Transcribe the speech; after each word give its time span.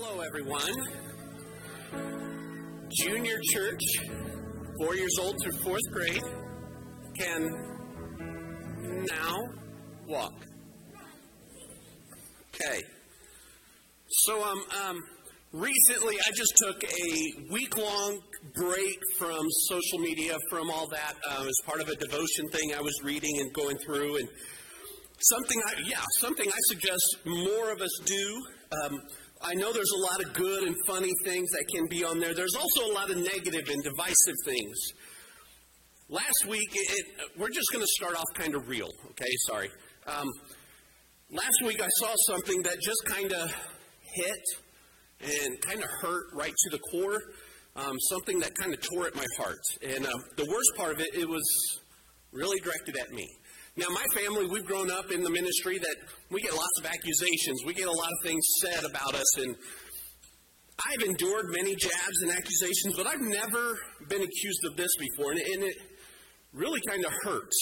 Hello, 0.00 0.20
everyone. 0.20 0.72
Junior 2.88 3.36
church, 3.52 3.80
four 4.78 4.94
years 4.94 5.18
old 5.20 5.34
through 5.42 5.58
fourth 5.58 5.82
grade, 5.90 6.22
can 7.18 7.48
now 9.10 9.36
walk. 10.06 10.34
Okay. 12.54 12.84
So, 14.08 14.40
um, 14.44 14.62
um, 14.86 14.98
recently 15.52 16.14
I 16.14 16.30
just 16.32 16.52
took 16.58 16.80
a 16.84 17.50
week 17.50 17.76
long 17.76 18.20
break 18.54 18.98
from 19.16 19.44
social 19.66 19.98
media, 19.98 20.36
from 20.48 20.70
all 20.70 20.86
that, 20.90 21.14
uh, 21.28 21.44
as 21.44 21.54
part 21.66 21.80
of 21.80 21.88
a 21.88 21.96
devotion 21.96 22.48
thing 22.52 22.72
I 22.72 22.80
was 22.80 22.94
reading 23.02 23.40
and 23.40 23.52
going 23.52 23.76
through. 23.78 24.18
And 24.18 24.28
something 25.18 25.60
I, 25.66 25.80
yeah, 25.86 26.04
something 26.20 26.48
I 26.48 26.58
suggest 26.68 27.16
more 27.26 27.72
of 27.72 27.80
us 27.80 27.98
do. 28.04 28.42
Um, 28.84 29.00
I 29.42 29.54
know 29.54 29.72
there's 29.72 29.92
a 29.96 30.00
lot 30.00 30.24
of 30.24 30.32
good 30.34 30.64
and 30.64 30.74
funny 30.86 31.12
things 31.24 31.50
that 31.50 31.64
can 31.72 31.86
be 31.86 32.04
on 32.04 32.18
there. 32.18 32.34
There's 32.34 32.54
also 32.54 32.90
a 32.90 32.92
lot 32.92 33.10
of 33.10 33.16
negative 33.18 33.68
and 33.68 33.82
divisive 33.82 34.34
things. 34.44 34.76
Last 36.08 36.46
week, 36.48 36.68
it, 36.72 36.90
it, 36.90 37.30
we're 37.38 37.50
just 37.50 37.70
going 37.70 37.82
to 37.82 37.90
start 37.96 38.16
off 38.16 38.24
kind 38.34 38.54
of 38.54 38.68
real, 38.68 38.88
okay? 39.10 39.30
Sorry. 39.46 39.70
Um, 40.06 40.26
last 41.30 41.62
week, 41.64 41.80
I 41.82 41.88
saw 41.98 42.14
something 42.26 42.62
that 42.62 42.80
just 42.80 43.04
kind 43.06 43.32
of 43.32 43.54
hit 44.14 44.44
and 45.20 45.60
kind 45.60 45.82
of 45.82 45.88
hurt 46.00 46.26
right 46.34 46.54
to 46.56 46.70
the 46.70 46.78
core. 46.90 47.20
Um, 47.76 47.96
something 48.10 48.40
that 48.40 48.56
kind 48.56 48.74
of 48.74 48.80
tore 48.80 49.06
at 49.06 49.14
my 49.14 49.26
heart. 49.36 49.60
And 49.86 50.04
uh, 50.04 50.10
the 50.36 50.46
worst 50.50 50.72
part 50.76 50.92
of 50.92 51.00
it, 51.00 51.14
it 51.14 51.28
was 51.28 51.44
really 52.32 52.58
directed 52.60 52.96
at 52.96 53.12
me. 53.12 53.28
Now, 53.78 53.86
my 53.90 54.04
family, 54.12 54.44
we've 54.48 54.64
grown 54.64 54.90
up 54.90 55.12
in 55.12 55.22
the 55.22 55.30
ministry 55.30 55.78
that 55.78 55.96
we 56.30 56.40
get 56.42 56.52
lots 56.52 56.80
of 56.80 56.86
accusations. 56.86 57.62
We 57.64 57.74
get 57.74 57.86
a 57.86 57.92
lot 57.92 58.08
of 58.10 58.18
things 58.24 58.44
said 58.60 58.82
about 58.84 59.14
us. 59.14 59.38
And 59.38 59.54
I've 60.84 61.08
endured 61.08 61.46
many 61.50 61.76
jabs 61.76 62.22
and 62.22 62.32
accusations, 62.32 62.96
but 62.96 63.06
I've 63.06 63.20
never 63.20 63.78
been 64.08 64.22
accused 64.22 64.64
of 64.64 64.76
this 64.76 64.90
before. 64.98 65.30
And, 65.30 65.40
and 65.40 65.62
it 65.62 65.76
really 66.52 66.80
kind 66.88 67.04
of 67.04 67.12
hurts. 67.22 67.56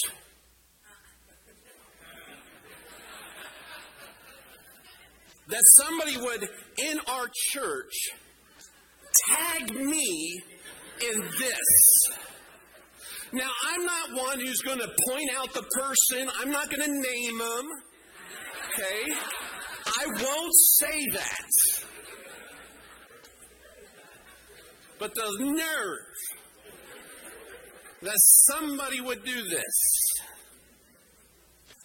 That 5.48 5.62
somebody 5.84 6.16
would, 6.16 6.48
in 6.78 6.98
our 7.08 7.26
church, 7.50 7.92
tag 9.28 9.70
me 9.74 10.40
in 11.12 11.20
this. 11.38 12.16
Now, 13.32 13.50
I'm 13.68 13.84
not 13.84 14.22
one 14.22 14.40
who's 14.40 14.60
going 14.60 14.78
to 14.78 14.88
point 15.08 15.30
out 15.36 15.52
the 15.52 15.62
person, 15.62 16.30
I'm 16.38 16.50
not 16.50 16.70
going 16.70 16.82
to 16.82 16.92
name 16.92 17.38
them. 17.38 17.64
Okay? 18.72 19.14
I 19.86 20.06
won't 20.06 20.54
say 20.54 21.06
that. 21.12 21.46
But 24.98 25.14
the 25.14 25.36
nerve 25.40 26.16
that 28.02 28.18
somebody 28.18 29.00
would 29.00 29.24
do 29.24 29.42
this. 29.48 30.06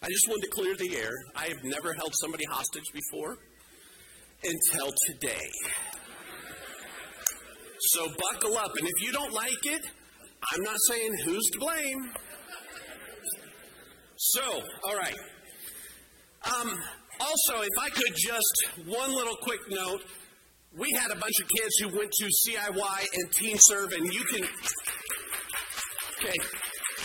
I 0.03 0.07
just 0.07 0.27
wanted 0.27 0.43
to 0.43 0.49
clear 0.49 0.75
the 0.75 0.97
air. 0.97 1.11
I 1.35 1.45
have 1.47 1.63
never 1.63 1.93
held 1.93 2.13
somebody 2.21 2.43
hostage 2.49 2.85
before 2.93 3.37
until 4.43 4.93
today. 5.07 5.49
So 7.79 8.07
buckle 8.31 8.57
up. 8.57 8.71
And 8.77 8.87
if 8.87 9.03
you 9.03 9.11
don't 9.11 9.33
like 9.33 9.65
it, 9.65 9.81
I'm 10.53 10.63
not 10.63 10.77
saying 10.89 11.13
who's 11.25 11.49
to 11.53 11.59
blame. 11.59 12.11
So, 14.17 14.41
all 14.87 14.97
right. 14.97 15.15
Um, 16.45 16.79
also, 17.19 17.61
if 17.61 17.79
I 17.79 17.89
could 17.89 18.15
just 18.15 18.87
one 18.87 19.13
little 19.13 19.35
quick 19.35 19.59
note. 19.69 20.01
We 20.77 20.87
had 20.97 21.11
a 21.11 21.15
bunch 21.15 21.33
of 21.41 21.49
kids 21.49 21.75
who 21.81 21.97
went 21.97 22.11
to 22.11 22.25
CIY 22.25 23.05
and 23.13 23.31
Teen 23.33 23.57
Serve, 23.59 23.91
and 23.91 24.05
you 24.13 24.23
can. 24.23 24.43
Okay, 26.17 26.37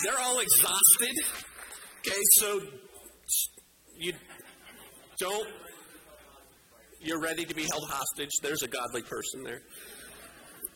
they're 0.04 0.20
all 0.20 0.38
exhausted. 0.38 1.16
Okay, 1.98 2.20
so 2.34 2.60
you 3.98 4.12
don't. 5.18 5.48
You're 7.00 7.20
ready 7.20 7.44
to 7.44 7.54
be 7.54 7.62
held 7.62 7.90
hostage. 7.90 8.30
There's 8.40 8.62
a 8.62 8.68
godly 8.68 9.02
person 9.02 9.42
there. 9.42 9.62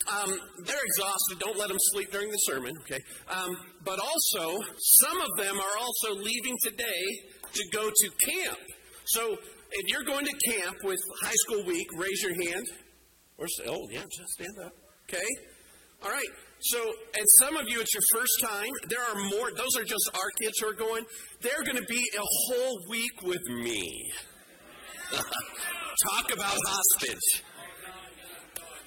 Um, 0.09 0.39
they're 0.65 0.85
exhausted. 0.85 1.39
Don't 1.39 1.59
let 1.59 1.69
them 1.69 1.79
sleep 1.93 2.11
during 2.11 2.31
the 2.31 2.39
sermon, 2.39 2.73
okay? 2.83 3.01
Um, 3.29 3.57
but 3.85 3.99
also, 3.99 4.59
some 4.79 5.21
of 5.21 5.29
them 5.37 5.57
are 5.59 5.79
also 5.79 6.15
leaving 6.15 6.57
today 6.63 7.05
to 7.53 7.63
go 7.73 7.89
to 7.89 8.11
camp. 8.27 8.59
So 9.05 9.37
if 9.73 9.89
you're 9.89 10.05
going 10.05 10.27
to 10.27 10.51
camp 10.51 10.77
with 10.85 10.99
High 11.23 11.35
School 11.47 11.65
Week, 11.67 11.87
raise 11.97 12.23
your 12.23 12.35
hand. 12.35 12.67
Or 13.39 13.47
say, 13.49 13.65
oh, 13.69 13.89
yeah, 13.91 14.03
just 14.03 14.33
stand 14.33 14.55
up. 14.65 14.73
Okay? 15.09 15.27
All 16.03 16.11
right. 16.11 16.29
So, 16.63 16.79
and 17.17 17.25
some 17.39 17.57
of 17.57 17.69
you, 17.69 17.81
it's 17.81 17.95
your 17.95 18.03
first 18.13 18.41
time. 18.43 18.69
There 18.89 19.01
are 19.01 19.17
more. 19.31 19.51
Those 19.57 19.77
are 19.79 19.85
just 19.85 20.11
our 20.15 20.31
kids 20.41 20.59
who 20.61 20.69
are 20.69 20.75
going. 20.75 21.05
They're 21.41 21.65
going 21.65 21.79
to 21.79 21.89
be 21.89 22.03
a 22.17 22.23
whole 22.23 22.79
week 22.91 23.23
with 23.23 23.43
me. 23.49 24.13
Talk 25.13 26.33
about 26.33 26.57
hostage. 26.67 27.43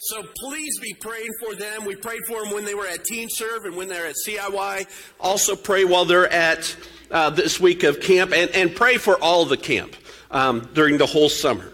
So 0.06 0.22
please 0.36 0.78
be 0.82 0.94
praying 1.00 1.30
for 1.40 1.56
them. 1.56 1.86
We 1.86 1.96
prayed 1.96 2.20
for 2.28 2.44
them 2.44 2.54
when 2.54 2.66
they 2.66 2.76
were 2.76 2.86
at 2.86 3.06
Teen 3.06 3.30
Serve 3.30 3.64
and 3.64 3.78
when 3.78 3.88
they're 3.88 4.06
at 4.06 4.16
CIY. 4.28 4.86
Also 5.18 5.56
pray 5.56 5.86
while 5.86 6.04
they're 6.04 6.28
at 6.28 6.76
uh, 7.10 7.30
this 7.30 7.58
week 7.58 7.84
of 7.84 8.02
camp 8.02 8.34
and, 8.34 8.52
and 8.52 8.76
pray 8.76 8.98
for 8.98 9.16
all 9.24 9.46
the 9.46 9.56
camp 9.56 9.96
um, 10.30 10.70
during 10.74 10.98
the 10.98 11.06
whole 11.06 11.30
summer. 11.30 11.72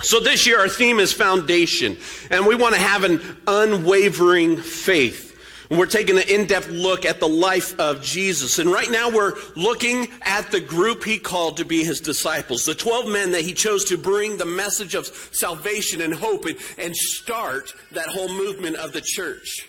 So 0.00 0.20
this 0.20 0.46
year 0.46 0.60
our 0.60 0.68
theme 0.68 1.00
is 1.00 1.12
foundation 1.12 1.96
and 2.30 2.46
we 2.46 2.54
want 2.54 2.76
to 2.76 2.80
have 2.80 3.02
an 3.02 3.20
unwavering 3.48 4.58
faith. 4.58 5.25
We're 5.70 5.86
taking 5.86 6.16
an 6.16 6.28
in-depth 6.28 6.68
look 6.68 7.04
at 7.04 7.18
the 7.18 7.28
life 7.28 7.78
of 7.80 8.02
Jesus. 8.02 8.58
And 8.58 8.70
right 8.70 8.90
now 8.90 9.10
we're 9.10 9.34
looking 9.56 10.08
at 10.22 10.50
the 10.50 10.60
group 10.60 11.02
he 11.02 11.18
called 11.18 11.56
to 11.56 11.64
be 11.64 11.82
his 11.82 12.00
disciples, 12.00 12.64
the 12.64 12.74
12 12.74 13.08
men 13.08 13.32
that 13.32 13.42
he 13.42 13.52
chose 13.52 13.84
to 13.86 13.98
bring 13.98 14.36
the 14.36 14.46
message 14.46 14.94
of 14.94 15.06
salvation 15.06 16.00
and 16.02 16.14
hope 16.14 16.44
and, 16.44 16.56
and 16.78 16.94
start 16.94 17.72
that 17.92 18.06
whole 18.06 18.28
movement 18.28 18.76
of 18.76 18.92
the 18.92 19.00
church. 19.00 19.68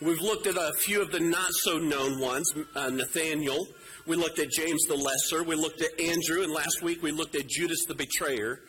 We've 0.00 0.20
looked 0.20 0.46
at 0.46 0.56
a 0.56 0.72
few 0.78 1.02
of 1.02 1.10
the 1.10 1.20
not 1.20 1.50
so 1.52 1.78
known 1.78 2.20
ones, 2.20 2.52
uh, 2.74 2.90
Nathaniel. 2.90 3.66
We 4.06 4.14
looked 4.14 4.38
at 4.38 4.50
James 4.50 4.82
the 4.84 4.94
Lesser. 4.94 5.42
We 5.42 5.56
looked 5.56 5.82
at 5.82 5.98
Andrew. 5.98 6.42
And 6.42 6.52
last 6.52 6.82
week 6.82 7.02
we 7.02 7.10
looked 7.10 7.34
at 7.34 7.48
Judas 7.48 7.84
the 7.88 7.94
Betrayer. 7.94 8.60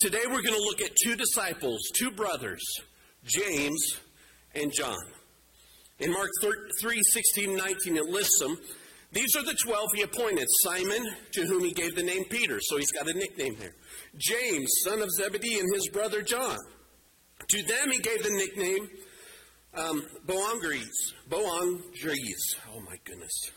Today 0.00 0.22
we're 0.26 0.42
going 0.42 0.54
to 0.54 0.60
look 0.60 0.82
at 0.82 0.90
two 1.02 1.16
disciples, 1.16 1.80
two 1.94 2.10
brothers, 2.10 2.62
James 3.24 3.98
and 4.54 4.72
John. 4.72 5.13
In 6.00 6.12
Mark 6.12 6.30
3 6.80 7.00
16, 7.12 7.56
19, 7.56 7.96
it 7.96 8.04
lists 8.06 8.38
them. 8.40 8.58
These 9.12 9.36
are 9.36 9.44
the 9.44 9.54
12 9.54 9.88
he 9.94 10.02
appointed 10.02 10.46
Simon, 10.64 11.06
to 11.32 11.46
whom 11.46 11.62
he 11.62 11.70
gave 11.70 11.94
the 11.94 12.02
name 12.02 12.24
Peter, 12.24 12.58
so 12.60 12.76
he's 12.78 12.90
got 12.90 13.08
a 13.08 13.14
nickname 13.14 13.56
there. 13.60 13.76
James, 14.16 14.68
son 14.82 15.00
of 15.02 15.10
Zebedee, 15.12 15.60
and 15.60 15.72
his 15.72 15.88
brother 15.88 16.20
John. 16.20 16.58
To 17.48 17.62
them 17.62 17.92
he 17.92 17.98
gave 17.98 18.24
the 18.24 18.30
nickname 18.30 18.88
um, 19.76 20.02
Boanerges. 20.26 21.14
Boanerges. 21.28 22.56
Oh 22.74 22.80
my 22.80 22.96
goodness. 23.04 23.50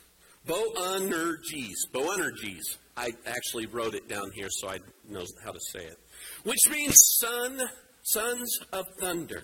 Boanerges. 0.46 1.88
Boanerges. 1.92 2.78
I 2.96 3.10
actually 3.26 3.66
wrote 3.68 3.96
it 3.96 4.08
down 4.08 4.32
here 4.34 4.50
so 4.50 4.70
I 4.70 4.80
know 5.08 5.24
how 5.44 5.52
to 5.52 5.60
say 5.72 5.86
it. 5.86 5.98
Which 6.44 6.70
means 6.72 6.96
son, 7.20 7.62
sons 8.04 8.60
of 8.74 8.86
thunder. 9.00 9.44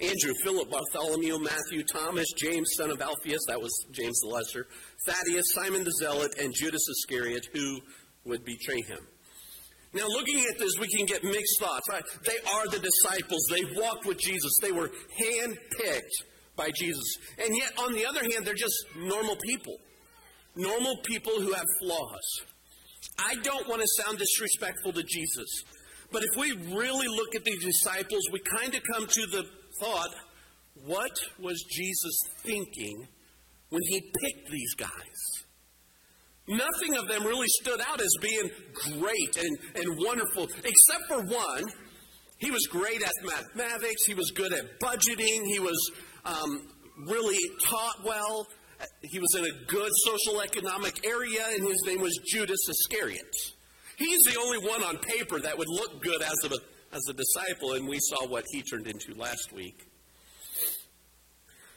Andrew, 0.00 0.32
Philip, 0.42 0.70
Bartholomew, 0.70 1.38
Matthew, 1.38 1.84
Thomas, 1.84 2.26
James, 2.36 2.70
son 2.76 2.90
of 2.90 3.00
Alphaeus, 3.02 3.44
that 3.48 3.60
was 3.60 3.70
James 3.92 4.18
the 4.20 4.28
Lesser, 4.28 4.66
Thaddeus, 5.06 5.52
Simon 5.52 5.84
the 5.84 5.92
Zealot, 5.92 6.32
and 6.40 6.54
Judas 6.54 6.86
Iscariot, 6.88 7.46
who 7.52 7.80
would 8.24 8.44
betray 8.44 8.80
him. 8.86 9.06
Now, 9.92 10.06
looking 10.06 10.38
at 10.50 10.58
this, 10.58 10.78
we 10.78 10.88
can 10.88 11.04
get 11.04 11.24
mixed 11.24 11.60
thoughts. 11.60 11.86
Right? 11.90 12.02
They 12.24 12.38
are 12.50 12.66
the 12.68 12.78
disciples. 12.78 13.44
They 13.50 13.80
walked 13.80 14.06
with 14.06 14.18
Jesus. 14.18 14.52
They 14.62 14.72
were 14.72 14.90
handpicked 15.20 16.24
by 16.56 16.70
Jesus. 16.76 17.16
And 17.38 17.56
yet, 17.56 17.72
on 17.78 17.92
the 17.94 18.06
other 18.06 18.20
hand, 18.20 18.46
they're 18.46 18.54
just 18.54 18.86
normal 18.96 19.36
people. 19.36 19.76
Normal 20.54 20.96
people 21.04 21.40
who 21.40 21.52
have 21.52 21.66
flaws. 21.80 22.42
I 23.18 23.34
don't 23.42 23.68
want 23.68 23.82
to 23.82 24.02
sound 24.02 24.18
disrespectful 24.18 24.92
to 24.92 25.02
Jesus. 25.02 25.64
But 26.12 26.22
if 26.22 26.38
we 26.38 26.52
really 26.74 27.08
look 27.08 27.34
at 27.34 27.44
these 27.44 27.64
disciples, 27.64 28.22
we 28.32 28.40
kind 28.58 28.74
of 28.74 28.82
come 28.94 29.06
to 29.06 29.26
the 29.26 29.44
thought, 29.80 30.14
what 30.84 31.10
was 31.38 31.62
Jesus 31.70 32.18
thinking 32.38 33.06
when 33.70 33.82
he 33.88 34.00
picked 34.00 34.50
these 34.50 34.74
guys? 34.74 34.90
Nothing 36.48 36.96
of 36.96 37.06
them 37.08 37.24
really 37.24 37.46
stood 37.48 37.80
out 37.80 38.00
as 38.00 38.12
being 38.20 38.50
great 38.98 39.36
and, 39.36 39.58
and 39.76 39.98
wonderful, 39.98 40.48
except 40.64 41.06
for 41.08 41.22
one. 41.22 41.64
He 42.38 42.50
was 42.50 42.66
great 42.66 43.02
at 43.02 43.12
mathematics, 43.22 44.04
he 44.04 44.14
was 44.14 44.30
good 44.30 44.52
at 44.52 44.80
budgeting, 44.80 45.44
he 45.44 45.60
was 45.60 45.90
um, 46.24 46.68
really 47.06 47.38
taught 47.62 48.04
well, 48.04 48.46
he 49.02 49.18
was 49.18 49.34
in 49.36 49.44
a 49.44 49.64
good 49.66 49.90
social 50.06 50.40
economic 50.40 51.06
area, 51.06 51.44
and 51.54 51.66
his 51.66 51.82
name 51.86 52.00
was 52.00 52.18
Judas 52.26 52.60
Iscariot. 52.68 53.30
He's 53.96 54.18
the 54.32 54.40
only 54.40 54.66
one 54.66 54.82
on 54.82 54.96
paper 54.96 55.38
that 55.40 55.56
would 55.56 55.68
look 55.68 56.02
good 56.02 56.22
as 56.22 56.44
a 56.44 56.48
as 56.92 57.02
a 57.08 57.12
disciple, 57.12 57.74
and 57.74 57.88
we 57.88 57.98
saw 58.00 58.26
what 58.26 58.44
he 58.50 58.62
turned 58.62 58.86
into 58.86 59.14
last 59.14 59.52
week. 59.52 59.86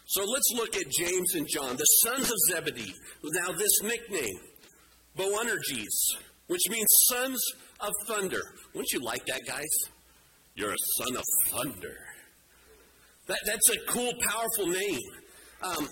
So 0.08 0.24
let's 0.26 0.52
look 0.56 0.76
at 0.76 0.92
James 0.92 1.36
and 1.36 1.48
John, 1.48 1.76
the 1.76 1.84
sons 1.84 2.30
of 2.30 2.38
Zebedee. 2.50 2.94
Now, 3.24 3.52
this 3.52 3.82
nickname, 3.82 4.40
Boanerges, 5.18 6.18
which 6.48 6.62
means 6.70 6.88
sons 7.10 7.40
of 7.80 7.92
thunder. 8.08 8.42
Wouldn't 8.74 8.92
you 8.92 9.00
like 9.00 9.26
that, 9.28 9.42
guys? 9.48 9.70
You're 10.56 10.72
a 10.72 10.86
son 10.98 11.16
of 11.16 11.24
thunder. 11.50 11.98
That, 13.28 13.40
that's 13.46 13.70
a 13.70 13.92
cool, 13.92 14.12
powerful 14.28 14.68
name. 14.68 15.00
Um, 15.62 15.88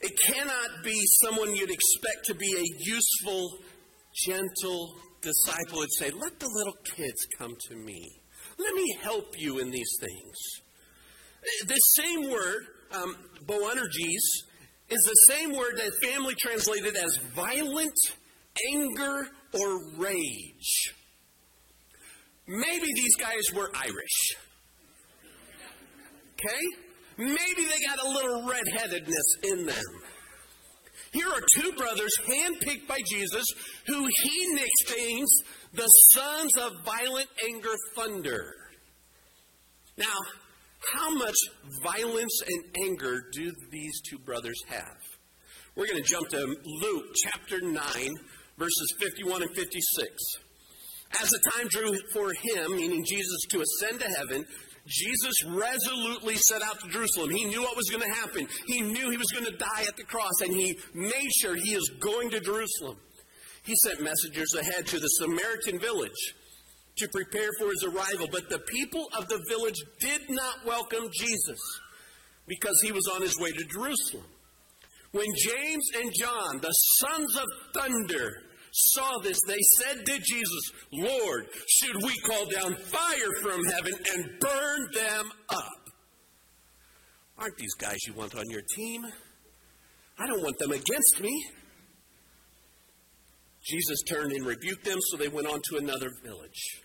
it 0.00 0.12
cannot 0.26 0.82
be 0.82 1.00
someone 1.22 1.54
you'd 1.54 1.70
expect 1.70 2.24
to 2.26 2.34
be 2.34 2.52
a 2.56 2.84
useful, 2.84 3.58
gentle 4.24 4.96
disciple 5.24 5.78
would 5.78 5.92
say, 5.98 6.10
Let 6.10 6.38
the 6.38 6.48
little 6.48 6.76
kids 6.96 7.26
come 7.38 7.56
to 7.68 7.76
me. 7.76 8.20
Let 8.58 8.74
me 8.74 8.96
help 9.02 9.34
you 9.38 9.58
in 9.58 9.70
these 9.70 9.98
things. 10.00 10.36
This 11.66 11.80
same 11.94 12.30
word, 12.30 12.66
um, 12.92 13.16
is 14.90 15.02
the 15.02 15.32
same 15.32 15.52
word 15.52 15.76
that 15.76 15.92
family 16.02 16.34
translated 16.34 16.96
as 16.96 17.16
violent 17.34 17.94
anger 18.72 19.26
or 19.52 19.96
rage. 19.96 20.94
Maybe 22.46 22.92
these 22.94 23.16
guys 23.16 23.42
were 23.54 23.70
Irish. 23.74 24.36
Okay? 26.34 26.64
Maybe 27.16 27.64
they 27.68 27.80
got 27.86 28.04
a 28.04 28.08
little 28.08 28.46
redheadedness 28.46 29.36
in 29.44 29.66
them. 29.66 29.84
Here 31.14 31.28
are 31.28 31.40
two 31.60 31.72
brothers 31.72 32.12
handpicked 32.26 32.88
by 32.88 32.98
Jesus 33.08 33.44
who 33.86 34.04
he 34.22 34.46
nicknames 34.48 35.32
the 35.72 35.86
sons 36.12 36.56
of 36.56 36.72
violent 36.84 37.28
anger 37.48 37.74
thunder. 37.94 38.52
Now, 39.96 40.16
how 40.92 41.14
much 41.14 41.36
violence 41.84 42.42
and 42.42 42.64
anger 42.84 43.22
do 43.32 43.52
these 43.70 44.00
two 44.10 44.18
brothers 44.18 44.60
have? 44.66 44.98
We're 45.76 45.86
going 45.86 46.02
to 46.02 46.08
jump 46.08 46.28
to 46.30 46.56
Luke 46.82 47.06
chapter 47.22 47.60
9, 47.60 47.80
verses 48.58 48.94
51 48.98 49.42
and 49.42 49.54
56. 49.54 50.08
As 51.22 51.30
the 51.30 51.50
time 51.52 51.68
drew 51.68 51.96
for 52.12 52.32
him, 52.42 52.76
meaning 52.76 53.04
Jesus, 53.04 53.46
to 53.50 53.62
ascend 53.62 54.00
to 54.00 54.08
heaven, 54.08 54.44
Jesus 54.86 55.44
resolutely 55.44 56.36
set 56.36 56.62
out 56.62 56.78
to 56.80 56.88
Jerusalem. 56.88 57.30
He 57.30 57.44
knew 57.44 57.62
what 57.62 57.76
was 57.76 57.88
going 57.90 58.02
to 58.02 58.14
happen. 58.14 58.46
He 58.66 58.82
knew 58.82 59.10
he 59.10 59.16
was 59.16 59.32
going 59.32 59.46
to 59.46 59.56
die 59.56 59.84
at 59.88 59.96
the 59.96 60.04
cross, 60.04 60.40
and 60.42 60.54
he 60.54 60.78
made 60.92 61.30
sure 61.40 61.54
he 61.54 61.74
is 61.74 61.90
going 62.00 62.30
to 62.30 62.40
Jerusalem. 62.40 62.98
He 63.64 63.74
sent 63.82 64.02
messengers 64.02 64.54
ahead 64.54 64.86
to 64.88 65.00
the 65.00 65.08
Samaritan 65.08 65.78
village 65.78 66.34
to 66.98 67.08
prepare 67.08 67.48
for 67.58 67.70
his 67.70 67.84
arrival, 67.84 68.28
but 68.30 68.50
the 68.50 68.58
people 68.58 69.08
of 69.16 69.26
the 69.28 69.42
village 69.48 69.80
did 70.00 70.20
not 70.28 70.66
welcome 70.66 71.08
Jesus 71.12 71.58
because 72.46 72.78
he 72.82 72.92
was 72.92 73.08
on 73.14 73.22
his 73.22 73.38
way 73.40 73.50
to 73.50 73.64
Jerusalem. 73.64 74.26
When 75.12 75.26
James 75.34 75.88
and 75.96 76.12
John, 76.12 76.60
the 76.60 76.72
sons 76.98 77.36
of 77.36 77.44
thunder, 77.74 78.42
saw 78.74 79.18
this, 79.18 79.38
they 79.46 79.60
said 79.78 80.04
to 80.04 80.18
Jesus, 80.18 80.70
Lord, 80.92 81.46
should 81.68 81.96
we 82.02 82.12
call 82.26 82.46
down 82.46 82.74
fire 82.74 83.30
from 83.40 83.64
heaven 83.64 83.92
and 84.12 84.40
burn 84.40 84.88
them 84.92 85.32
up? 85.48 85.90
Aren't 87.38 87.56
these 87.56 87.74
guys 87.74 87.98
you 88.06 88.14
want 88.14 88.34
on 88.34 88.44
your 88.48 88.62
team? 88.74 89.06
I 90.18 90.26
don't 90.26 90.42
want 90.42 90.58
them 90.58 90.72
against 90.72 91.20
me. 91.20 91.46
Jesus 93.64 94.02
turned 94.02 94.32
and 94.32 94.44
rebuked 94.44 94.84
them, 94.84 94.98
so 95.10 95.16
they 95.16 95.28
went 95.28 95.46
on 95.46 95.60
to 95.70 95.78
another 95.78 96.10
village. 96.22 96.82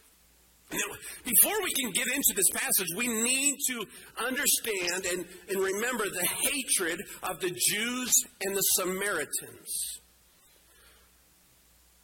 Now, 0.71 0.95
before 1.25 1.61
we 1.63 1.73
can 1.73 1.91
get 1.91 2.07
into 2.07 2.33
this 2.35 2.49
passage, 2.53 2.87
we 2.95 3.07
need 3.07 3.57
to 3.69 3.85
understand 4.23 5.05
and, 5.11 5.25
and 5.49 5.59
remember 5.59 6.05
the 6.09 6.25
hatred 6.25 7.01
of 7.23 7.39
the 7.39 7.49
Jews 7.49 8.13
and 8.45 8.55
the 8.55 8.61
Samaritans. 8.61 9.99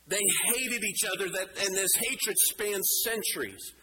They 0.08 0.22
hated 0.54 0.84
each 0.84 1.04
other, 1.06 1.30
that, 1.30 1.50
and 1.66 1.76
this 1.76 1.92
hatred 1.96 2.36
spans 2.38 3.02
centuries. 3.04 3.74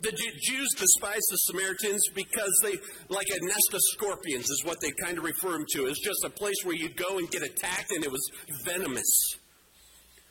The 0.00 0.12
Jews 0.12 0.68
despised 0.76 1.26
the 1.30 1.36
Samaritans 1.36 2.02
because 2.14 2.52
they, 2.62 2.76
like 3.08 3.28
a 3.28 3.46
nest 3.46 3.72
of 3.72 3.80
scorpions, 3.92 4.50
is 4.50 4.62
what 4.64 4.78
they 4.80 4.90
kind 4.90 5.18
of 5.18 5.24
refer 5.24 5.52
them 5.52 5.64
to. 5.74 5.86
It's 5.86 6.04
just 6.04 6.24
a 6.24 6.30
place 6.30 6.56
where 6.64 6.74
you'd 6.74 6.96
go 6.96 7.18
and 7.18 7.30
get 7.30 7.42
attacked, 7.42 7.92
and 7.92 8.04
it 8.04 8.10
was 8.10 8.22
venomous. 8.64 9.36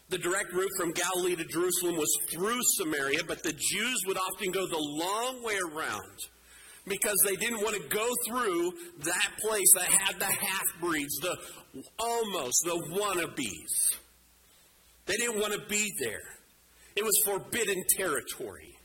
The 0.09 0.18
direct 0.18 0.51
route 0.51 0.71
from 0.77 0.92
Galilee 0.92 1.38
to 1.38 1.45
Jerusalem 1.45 1.95
was 1.95 2.13
through 2.33 2.59
Samaria, 2.77 3.24
but 3.25 3.44
the 3.44 3.54
Jews 3.54 4.04
would 4.07 4.18
often 4.18 4.51
go 4.51 4.68
the 4.68 4.77
long 4.77 5.42
way 5.42 5.57
around 5.57 6.18
because 6.86 7.15
they 7.25 7.38
didn't 7.38 7.62
want 7.62 7.81
to 7.81 7.88
go 7.88 8.09
through 8.27 8.74
that 9.04 9.30
place 9.39 9.71
that 9.75 9.86
had 9.86 10.19
the 10.19 10.25
half 10.25 10.65
breeds, 10.81 11.15
the 11.21 11.38
almost, 11.97 12.57
the 12.65 12.75
wannabes. 12.92 14.00
They 15.06 15.15
didn't 15.15 15.39
want 15.39 15.53
to 15.53 15.62
be 15.68 15.92
there. 16.00 16.21
It 16.95 17.03
was 17.03 17.21
forbidden 17.25 17.83
territory. 17.98 18.75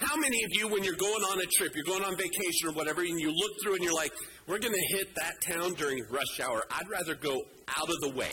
How 0.00 0.16
many 0.16 0.42
of 0.44 0.50
you, 0.52 0.68
when 0.68 0.82
you're 0.82 0.94
going 0.94 1.22
on 1.24 1.40
a 1.40 1.46
trip, 1.58 1.74
you're 1.74 1.84
going 1.84 2.04
on 2.04 2.16
vacation 2.16 2.68
or 2.68 2.72
whatever, 2.72 3.02
and 3.02 3.20
you 3.20 3.30
look 3.30 3.52
through 3.62 3.74
and 3.74 3.84
you're 3.84 3.94
like, 3.94 4.12
we're 4.46 4.58
going 4.58 4.74
to 4.74 4.96
hit 4.96 5.14
that 5.16 5.34
town 5.46 5.74
during 5.74 6.02
rush 6.10 6.40
hour. 6.40 6.64
I'd 6.70 6.88
rather 6.88 7.14
go 7.14 7.42
out 7.68 7.90
of 7.90 8.00
the 8.00 8.10
way. 8.16 8.32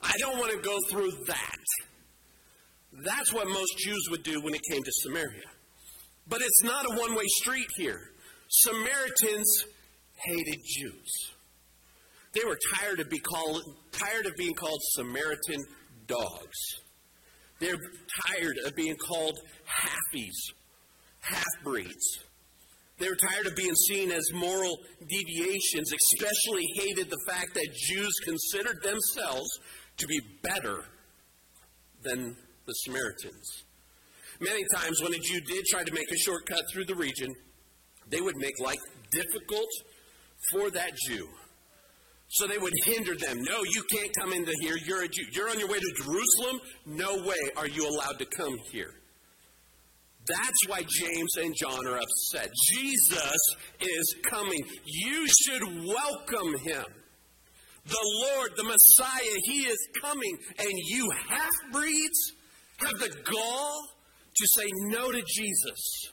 I 0.00 0.16
don't 0.18 0.38
want 0.38 0.52
to 0.52 0.58
go 0.58 0.78
through 0.90 1.10
that. 1.26 1.58
That's 3.04 3.32
what 3.32 3.46
most 3.46 3.78
Jews 3.78 4.08
would 4.10 4.22
do 4.22 4.40
when 4.40 4.54
it 4.54 4.62
came 4.70 4.82
to 4.82 4.92
Samaria. 5.02 5.44
But 6.28 6.40
it's 6.40 6.62
not 6.62 6.86
a 6.86 6.98
one 6.98 7.14
way 7.14 7.24
street 7.26 7.68
here. 7.76 8.00
Samaritans 8.48 9.64
hated 10.14 10.60
Jews. 10.64 11.31
They 12.34 12.44
were 12.46 12.58
tired 12.76 13.00
of, 13.00 13.10
be 13.10 13.18
called, 13.18 13.62
tired 13.92 14.26
of 14.26 14.36
being 14.36 14.54
called 14.54 14.80
Samaritan 14.94 15.64
dogs. 16.06 16.58
They're 17.60 17.78
tired 18.26 18.56
of 18.64 18.74
being 18.74 18.96
called 18.96 19.38
halfies, 19.66 20.54
half 21.20 21.44
breeds. 21.62 22.18
They 22.98 23.08
were 23.08 23.16
tired 23.16 23.46
of 23.46 23.56
being 23.56 23.74
seen 23.74 24.10
as 24.12 24.22
moral 24.32 24.78
deviations, 25.08 25.92
especially 25.92 26.66
hated 26.74 27.10
the 27.10 27.20
fact 27.26 27.54
that 27.54 27.68
Jews 27.88 28.12
considered 28.24 28.82
themselves 28.82 29.48
to 29.98 30.06
be 30.06 30.20
better 30.42 30.84
than 32.02 32.36
the 32.66 32.72
Samaritans. 32.72 33.64
Many 34.40 34.64
times, 34.74 35.00
when 35.02 35.14
a 35.14 35.18
Jew 35.18 35.40
did 35.40 35.64
try 35.66 35.84
to 35.84 35.92
make 35.92 36.10
a 36.10 36.16
shortcut 36.16 36.62
through 36.72 36.86
the 36.86 36.94
region, 36.94 37.32
they 38.08 38.20
would 38.20 38.36
make 38.36 38.58
life 38.60 38.80
difficult 39.10 39.68
for 40.50 40.70
that 40.70 40.92
Jew. 41.08 41.28
So 42.32 42.46
they 42.46 42.56
would 42.56 42.72
hinder 42.84 43.14
them. 43.14 43.42
No, 43.42 43.62
you 43.62 43.82
can't 43.92 44.10
come 44.18 44.32
into 44.32 44.52
here. 44.62 44.76
You're 44.86 45.02
a 45.02 45.08
Jew. 45.08 45.24
You're 45.32 45.50
on 45.50 45.58
your 45.58 45.68
way 45.68 45.78
to 45.78 45.92
Jerusalem. 46.02 46.60
No 46.86 47.16
way 47.26 47.36
are 47.58 47.68
you 47.68 47.86
allowed 47.86 48.18
to 48.20 48.24
come 48.24 48.56
here. 48.70 48.94
That's 50.26 50.66
why 50.66 50.82
James 50.88 51.36
and 51.36 51.54
John 51.54 51.86
are 51.86 51.98
upset. 51.98 52.48
Jesus 52.74 53.38
is 53.80 54.16
coming. 54.24 54.64
You 54.86 55.26
should 55.26 55.62
welcome 55.62 56.58
him. 56.60 56.84
The 57.84 58.22
Lord, 58.24 58.52
the 58.56 58.64
Messiah, 58.64 59.38
he 59.42 59.66
is 59.66 59.88
coming. 60.00 60.38
And 60.58 60.72
you 60.86 61.10
half 61.28 61.50
breeds 61.70 62.32
have 62.78 62.98
the 62.98 63.14
gall 63.30 63.88
to 64.34 64.46
say 64.56 64.70
no 64.84 65.12
to 65.12 65.22
Jesus. 65.22 66.12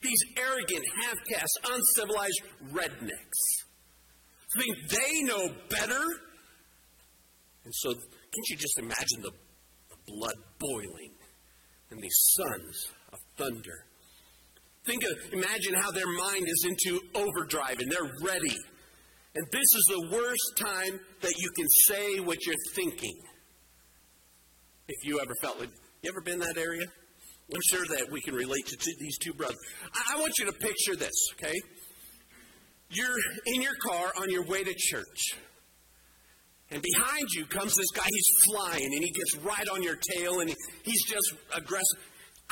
These 0.00 0.24
arrogant, 0.38 0.86
half 1.02 1.16
caste, 1.28 1.58
uncivilized 1.70 2.42
rednecks 2.72 3.67
think 4.56 4.76
they 4.88 5.22
know 5.22 5.48
better. 5.68 6.04
And 7.64 7.74
so, 7.74 7.92
can't 7.92 8.48
you 8.48 8.56
just 8.56 8.78
imagine 8.78 9.22
the, 9.22 9.32
the 9.90 9.96
blood 10.06 10.36
boiling 10.58 11.12
in 11.90 11.98
these 11.98 12.18
sons 12.36 12.90
of 13.12 13.18
thunder? 13.36 13.84
Think 14.86 15.02
of, 15.04 15.32
imagine 15.32 15.74
how 15.74 15.90
their 15.90 16.06
mind 16.06 16.46
is 16.46 16.66
into 16.66 17.00
overdrive 17.14 17.78
and 17.80 17.92
they're 17.92 18.10
ready. 18.22 18.56
And 19.34 19.46
this 19.52 19.60
is 19.60 19.84
the 19.88 20.08
worst 20.16 20.56
time 20.56 20.98
that 21.20 21.34
you 21.36 21.50
can 21.56 21.66
say 21.86 22.20
what 22.20 22.38
you're 22.46 22.56
thinking. 22.74 23.14
If 24.88 25.06
you 25.06 25.20
ever 25.20 25.34
felt 25.42 25.60
like, 25.60 25.68
you 26.02 26.10
ever 26.10 26.22
been 26.22 26.38
that 26.38 26.56
area? 26.56 26.86
I'm 27.52 27.60
sure 27.70 27.84
that 27.96 28.10
we 28.10 28.20
can 28.22 28.34
relate 28.34 28.66
to 28.66 28.76
these 28.98 29.18
two 29.18 29.34
brothers. 29.34 29.58
I, 29.94 30.16
I 30.16 30.20
want 30.20 30.32
you 30.38 30.46
to 30.46 30.52
picture 30.52 30.96
this, 30.96 31.14
okay? 31.34 31.54
You're 32.90 33.16
in 33.46 33.62
your 33.62 33.74
car 33.86 34.12
on 34.20 34.30
your 34.30 34.44
way 34.44 34.64
to 34.64 34.74
church. 34.76 35.34
And 36.70 36.82
behind 36.82 37.26
you 37.34 37.46
comes 37.46 37.74
this 37.74 37.90
guy, 37.94 38.06
he's 38.06 38.52
flying, 38.52 38.84
and 38.84 39.04
he 39.04 39.10
gets 39.10 39.36
right 39.38 39.68
on 39.72 39.82
your 39.82 39.96
tail, 40.16 40.40
and 40.40 40.54
he's 40.82 41.04
just 41.04 41.34
aggressive. 41.54 41.98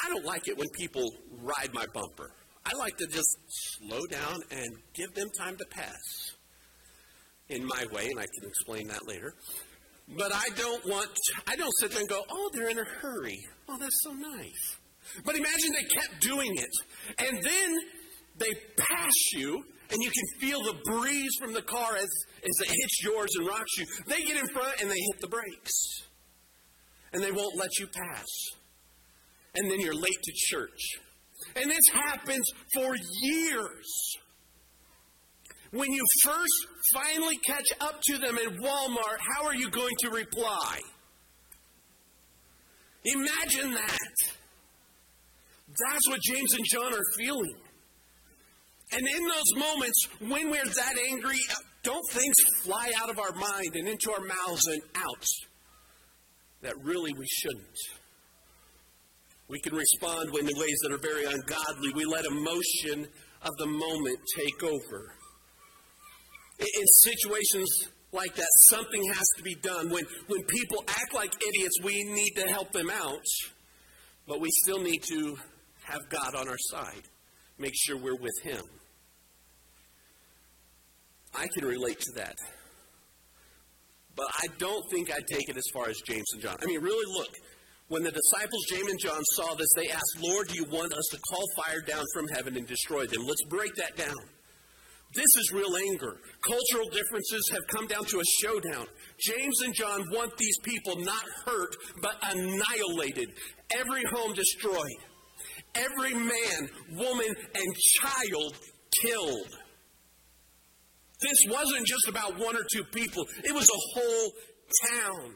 I 0.03 0.09
don't 0.09 0.25
like 0.25 0.49
it 0.49 0.57
when 0.57 0.69
people 0.79 1.09
ride 1.43 1.73
my 1.73 1.87
bumper. 1.93 2.31
I 2.65 2.77
like 2.79 2.97
to 2.97 3.07
just 3.07 3.37
slow 3.49 4.01
down 4.11 4.37
and 4.51 4.69
give 4.95 5.15
them 5.15 5.29
time 5.39 5.57
to 5.57 5.65
pass 5.71 6.35
in 7.49 7.65
my 7.65 7.85
way, 7.93 8.07
and 8.07 8.19
I 8.19 8.27
can 8.39 8.49
explain 8.49 8.89
that 8.89 9.07
later. 9.07 9.35
But 10.09 10.33
I 10.33 10.49
don't 10.57 10.85
want, 10.87 11.11
I 11.47 11.57
don't 11.57 11.73
sit 11.81 11.91
there 11.91 12.01
and 12.01 12.09
go, 12.09 12.23
oh, 12.31 12.51
they're 12.53 12.69
in 12.69 12.79
a 12.79 12.85
hurry. 12.85 13.39
Oh, 13.69 13.77
that's 13.79 14.03
so 14.03 14.13
nice. 14.13 14.77
But 15.25 15.37
imagine 15.37 15.73
they 15.73 15.85
kept 15.95 16.21
doing 16.21 16.57
it. 16.57 16.71
And 17.19 17.43
then 17.43 17.77
they 18.39 18.53
pass 18.77 19.13
you, 19.35 19.65
and 19.91 20.03
you 20.03 20.11
can 20.11 20.41
feel 20.41 20.63
the 20.63 20.77
breeze 20.85 21.33
from 21.41 21.53
the 21.53 21.63
car 21.63 21.97
as, 21.97 22.09
as 22.43 22.61
it 22.61 22.69
hits 22.69 23.05
yours 23.05 23.31
and 23.39 23.47
rocks 23.47 23.79
you. 23.79 23.87
They 24.07 24.23
get 24.23 24.37
in 24.37 24.49
front 24.49 24.81
and 24.81 24.91
they 24.91 24.95
hit 24.95 25.21
the 25.21 25.29
brakes. 25.29 26.03
And 27.13 27.23
they 27.23 27.33
won't 27.33 27.57
let 27.57 27.79
you 27.79 27.87
pass. 27.87 28.27
And 29.55 29.71
then 29.71 29.81
you're 29.81 29.95
late 29.95 30.23
to 30.23 30.33
church. 30.35 30.81
And 31.55 31.71
this 31.71 31.89
happens 31.93 32.45
for 32.75 32.97
years. 33.23 34.17
When 35.71 35.93
you 35.93 36.05
first 36.23 36.67
finally 36.93 37.37
catch 37.47 37.67
up 37.81 38.01
to 38.03 38.19
them 38.19 38.39
in 38.39 38.59
Walmart, 38.59 39.19
how 39.21 39.47
are 39.47 39.55
you 39.55 39.71
going 39.71 39.95
to 40.01 40.11
reply? 40.11 40.79
Imagine 43.05 43.73
that. 43.73 44.17
That's 45.69 46.09
what 46.09 46.21
James 46.23 46.55
and 46.55 46.65
John 46.65 46.93
are 46.93 47.05
feeling. 47.17 47.55
And 48.93 49.07
in 49.07 49.25
those 49.25 49.55
moments, 49.57 50.09
when 50.21 50.51
we're 50.51 50.65
that 50.65 50.95
angry, 51.11 51.39
uh, 51.51 51.55
don't 51.83 52.05
things 52.13 52.35
fly 52.63 52.93
out 53.03 53.11
of 53.11 53.19
our 53.19 53.33
mind 53.33 53.75
and 53.75 53.89
into 53.89 54.13
our 54.13 54.21
mouths 54.21 54.67
and 54.67 54.83
out 54.95 55.25
that 56.63 56.75
really 56.83 57.13
we 57.15 57.27
shouldn't. 57.27 57.79
We 59.49 59.61
can 59.61 59.75
respond 59.75 60.31
in 60.35 60.47
ways 60.47 60.79
that 60.83 60.93
are 60.93 60.99
very 60.99 61.25
ungodly. 61.25 61.93
We 61.95 62.05
let 62.05 62.25
emotion 62.25 63.07
of 63.43 63.57
the 63.59 63.67
moment 63.67 64.19
take 64.37 64.63
over. 64.65 65.15
In 66.59 66.87
situations 67.03 67.89
like 68.13 68.35
that, 68.35 68.49
something 68.71 69.05
has 69.13 69.27
to 69.37 69.43
be 69.43 69.55
done. 69.55 69.91
When, 69.91 70.05
when 70.27 70.43
people 70.45 70.83
act 70.89 71.15
like 71.15 71.33
idiots, 71.47 71.79
we 71.83 72.03
need 72.05 72.33
to 72.37 72.49
help 72.49 72.73
them 72.73 72.91
out, 72.91 73.25
but 74.27 74.41
we 74.41 74.49
still 74.65 74.81
need 74.81 75.03
to 75.11 75.37
have 75.85 76.01
God 76.09 76.35
on 76.35 76.49
our 76.49 76.59
side, 76.59 77.03
make 77.59 77.73
sure 77.75 77.97
we're 77.97 78.17
with 78.17 78.39
Him. 78.43 78.63
I 81.35 81.47
can 81.55 81.67
relate 81.67 82.01
to 82.01 82.13
that. 82.17 82.35
But 84.17 84.27
I 84.33 84.47
don't 84.59 84.83
think 84.91 85.11
I'd 85.11 85.27
take 85.27 85.49
it 85.49 85.57
as 85.57 85.65
far 85.75 85.89
as 85.89 86.01
James 86.07 86.25
and 86.33 86.43
John. 86.43 86.57
I 86.63 86.67
mean, 86.67 86.81
really 86.81 87.05
look. 87.19 87.29
When 87.89 88.03
the 88.03 88.11
disciples, 88.11 88.65
James 88.69 88.91
and 88.91 88.99
John, 88.99 89.23
saw 89.35 89.55
this, 89.55 89.69
they 89.77 89.89
asked, 89.89 90.19
Lord, 90.21 90.49
do 90.49 90.55
you 90.55 90.65
want 90.65 90.93
us 90.93 91.07
to 91.13 91.19
call 91.31 91.45
fire 91.57 91.83
down 91.87 92.05
from 92.15 92.27
heaven 92.29 92.57
and 92.57 92.67
destroy 92.67 93.07
them? 93.07 93.23
Let's 93.25 93.45
break 93.49 93.75
that 93.77 93.97
down. 93.97 94.17
This 95.15 95.25
is 95.39 95.53
real 95.53 95.77
anger. 95.93 96.17
Cultural 96.43 96.89
differences 96.91 97.49
have 97.53 97.67
come 97.69 97.87
down 97.87 98.05
to 98.07 98.19
a 98.19 98.25
showdown. 98.43 98.87
James 99.21 99.63
and 99.63 99.73
John 99.73 100.03
want 100.11 100.37
these 100.37 100.59
people 100.65 100.97
not 100.97 101.25
hurt, 101.45 101.77
but 102.03 102.17
annihilated. 102.23 103.29
Every 103.79 104.03
home 104.13 104.33
destroyed. 104.33 104.99
Every 105.77 106.15
man, 106.15 106.69
woman, 106.93 107.35
and 107.55 107.77
child 108.01 108.57
killed. 109.03 109.57
This 111.21 111.39
wasn't 111.49 111.87
just 111.87 112.09
about 112.09 112.39
one 112.39 112.57
or 112.57 112.65
two 112.73 112.85
people, 112.85 113.25
it 113.45 113.55
was 113.55 113.69
a 113.69 114.01
whole 114.01 114.33
town. 114.93 115.35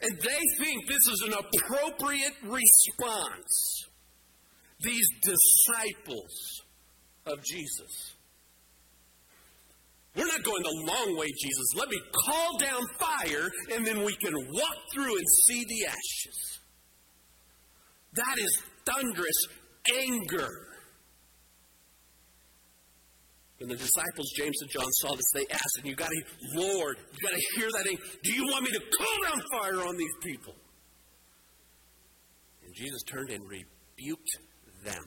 And 0.00 0.18
they 0.18 0.64
think 0.64 0.88
this 0.88 1.06
is 1.12 1.22
an 1.26 1.34
appropriate 1.34 2.34
response. 2.42 3.86
These 4.80 5.06
disciples 5.22 6.62
of 7.24 7.38
Jesus. 7.44 8.14
We're 10.16 10.26
not 10.26 10.42
going 10.42 10.62
the 10.62 10.92
long 10.92 11.16
way, 11.16 11.28
Jesus. 11.28 11.66
Let 11.76 11.88
me 11.88 11.98
call 12.26 12.58
down 12.58 12.82
fire 12.98 13.48
and 13.72 13.86
then 13.86 14.04
we 14.04 14.14
can 14.16 14.34
walk 14.34 14.76
through 14.92 15.16
and 15.16 15.26
see 15.46 15.64
the 15.64 15.86
ashes. 15.86 16.60
That 18.14 18.38
is 18.38 18.62
thunderous 18.86 19.46
anger. 19.90 20.48
When 23.58 23.68
the 23.68 23.76
disciples, 23.76 24.32
James 24.36 24.56
and 24.60 24.70
John, 24.70 24.90
saw 25.00 25.14
this, 25.14 25.24
they 25.34 25.46
asked, 25.48 25.78
and 25.78 25.86
you 25.86 25.94
got 25.94 26.08
to, 26.08 26.22
Lord, 26.54 26.96
you 27.12 27.28
got 27.28 27.32
to 27.34 27.42
hear 27.54 27.68
that. 27.70 27.84
Thing. 27.84 27.98
Do 28.24 28.32
you 28.32 28.44
want 28.46 28.64
me 28.64 28.70
to 28.70 28.80
call 28.98 29.30
down 29.30 29.42
fire 29.52 29.88
on 29.88 29.96
these 29.96 30.16
people? 30.22 30.54
And 32.64 32.74
Jesus 32.74 33.02
turned 33.04 33.30
and 33.30 33.48
rebuked 33.48 34.38
them. 34.84 35.04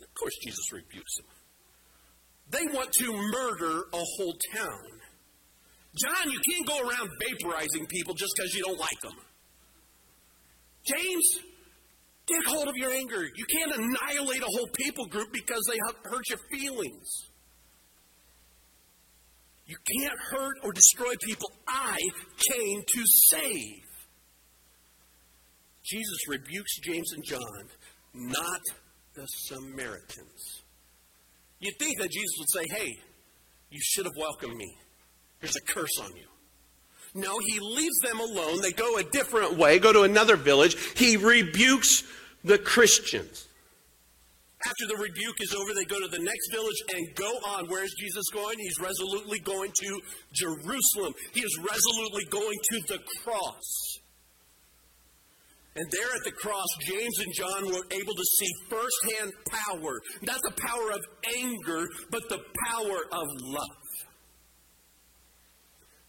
Of 0.00 0.14
course, 0.14 0.34
Jesus 0.44 0.72
rebukes 0.72 1.16
them. 1.16 1.26
They 2.50 2.66
want 2.74 2.90
to 2.98 3.12
murder 3.12 3.84
a 3.92 4.02
whole 4.16 4.34
town. 4.54 5.00
John, 5.96 6.30
you 6.30 6.40
can't 6.50 6.66
go 6.66 6.80
around 6.80 7.10
vaporizing 7.22 7.86
people 7.88 8.14
just 8.14 8.32
because 8.36 8.54
you 8.54 8.64
don't 8.64 8.78
like 8.78 9.00
them. 9.02 9.14
James, 10.84 11.40
Get 12.26 12.46
hold 12.46 12.68
of 12.68 12.76
your 12.76 12.90
anger. 12.90 13.24
You 13.34 13.44
can't 13.46 13.72
annihilate 13.74 14.42
a 14.42 14.46
whole 14.46 14.68
people 14.74 15.06
group 15.06 15.32
because 15.32 15.62
they 15.68 15.78
hurt 16.08 16.22
your 16.28 16.38
feelings. 16.52 17.08
You 19.66 19.76
can't 19.96 20.18
hurt 20.30 20.56
or 20.62 20.72
destroy 20.72 21.14
people 21.22 21.50
I 21.66 21.96
came 22.50 22.82
to 22.86 23.02
save. 23.30 23.82
Jesus 25.84 26.28
rebukes 26.28 26.78
James 26.84 27.12
and 27.12 27.24
John, 27.24 27.68
not 28.14 28.60
the 29.14 29.26
Samaritans. 29.26 30.62
You'd 31.58 31.78
think 31.78 31.98
that 31.98 32.10
Jesus 32.10 32.36
would 32.38 32.50
say, 32.50 32.76
Hey, 32.76 32.98
you 33.70 33.80
should 33.82 34.04
have 34.04 34.16
welcomed 34.16 34.56
me. 34.56 34.76
There's 35.40 35.56
a 35.56 35.72
curse 35.72 35.98
on 36.00 36.14
you. 36.16 36.26
No, 37.14 37.38
he 37.46 37.60
leaves 37.60 37.98
them 37.98 38.20
alone. 38.20 38.60
They 38.62 38.72
go 38.72 38.96
a 38.96 39.02
different 39.02 39.58
way, 39.58 39.78
go 39.78 39.92
to 39.92 40.02
another 40.02 40.36
village. 40.36 40.76
He 40.96 41.16
rebukes 41.16 42.04
the 42.42 42.58
Christians. 42.58 43.48
After 44.64 44.86
the 44.86 45.02
rebuke 45.02 45.36
is 45.40 45.54
over, 45.54 45.74
they 45.74 45.84
go 45.84 46.00
to 46.00 46.08
the 46.08 46.22
next 46.22 46.52
village 46.52 46.82
and 46.94 47.14
go 47.16 47.30
on. 47.48 47.68
Where 47.68 47.84
is 47.84 47.94
Jesus 47.98 48.28
going? 48.32 48.56
He's 48.58 48.78
resolutely 48.78 49.40
going 49.40 49.72
to 49.72 50.00
Jerusalem. 50.32 51.14
He 51.34 51.40
is 51.40 51.58
resolutely 51.58 52.24
going 52.30 52.58
to 52.70 52.80
the 52.88 52.98
cross. 53.24 53.98
And 55.74 55.86
there 55.90 56.14
at 56.14 56.24
the 56.24 56.32
cross, 56.32 56.66
James 56.86 57.18
and 57.18 57.34
John 57.34 57.66
were 57.66 57.86
able 57.90 58.14
to 58.14 58.24
see 58.38 58.48
firsthand 58.68 59.32
power. 59.50 60.00
Not 60.22 60.40
the 60.42 60.52
power 60.52 60.90
of 60.92 61.00
anger, 61.36 61.88
but 62.10 62.28
the 62.28 62.44
power 62.68 62.98
of 63.10 63.26
love. 63.40 63.81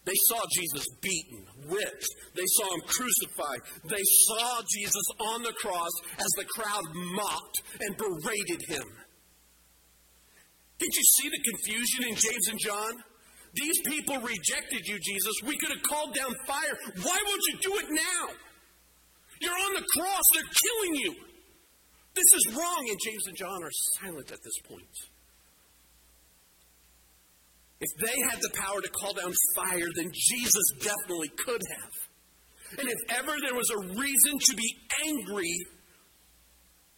They 0.06 0.16
saw 0.28 0.42
Jesus 0.52 0.86
beaten, 1.02 1.46
whipped. 1.68 2.08
They 2.36 2.46
saw 2.46 2.74
him 2.74 2.82
crucified. 2.88 3.60
They 3.86 4.04
saw 4.28 4.62
Jesus 4.70 5.06
on 5.20 5.44
the 5.44 5.54
cross 5.54 5.92
as 6.18 6.28
the 6.36 6.46
crowd 6.46 6.84
mocked 6.94 7.62
and 7.80 7.98
berated 7.98 8.62
him. 8.68 8.84
Did 10.80 10.90
you 10.94 11.04
see 11.04 11.30
the 11.30 11.52
confusion 11.52 12.04
in 12.10 12.16
James 12.16 12.48
and 12.50 12.60
John? 12.60 13.04
These 13.54 13.82
people 13.86 14.18
rejected 14.18 14.82
you, 14.86 15.00
Jesus. 15.00 15.34
We 15.46 15.58
could 15.58 15.70
have 15.70 15.84
called 15.84 16.16
down 16.16 16.34
fire. 16.46 16.76
Why 17.02 17.18
won't 17.26 17.44
you 17.48 17.58
do 17.62 17.78
it 17.78 17.86
now? 17.90 18.34
You're 19.40 19.54
on 19.54 19.74
the 19.76 19.86
cross. 19.96 20.24
They're 20.34 20.44
killing 20.44 20.96
you. 20.96 21.16
This 22.16 22.26
is 22.36 22.56
wrong. 22.56 22.86
And 22.90 23.00
James 23.06 23.28
and 23.28 23.38
John 23.38 23.64
are 23.64 23.72
silent 24.02 24.32
at 24.32 24.40
this 24.44 24.60
point. 24.68 25.13
If 27.84 28.00
they 28.00 28.16
had 28.32 28.40
the 28.40 28.50
power 28.56 28.80
to 28.80 28.90
call 28.90 29.14
down 29.14 29.34
fire, 29.56 29.90
then 29.96 30.10
Jesus 30.14 30.64
definitely 30.80 31.28
could 31.36 31.62
have. 31.76 32.80
And 32.80 32.88
if 32.88 33.18
ever 33.18 33.36
there 33.42 33.54
was 33.54 33.70
a 33.72 33.80
reason 34.00 34.40
to 34.40 34.56
be 34.56 34.78
angry, 35.06 35.54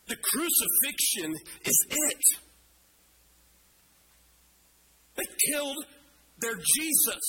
the 0.08 0.16
crucifixion 0.16 1.34
is 1.66 1.86
it. 1.90 2.22
They 5.16 5.24
killed 5.52 5.86
their 6.40 6.56
Jesus. 6.56 7.24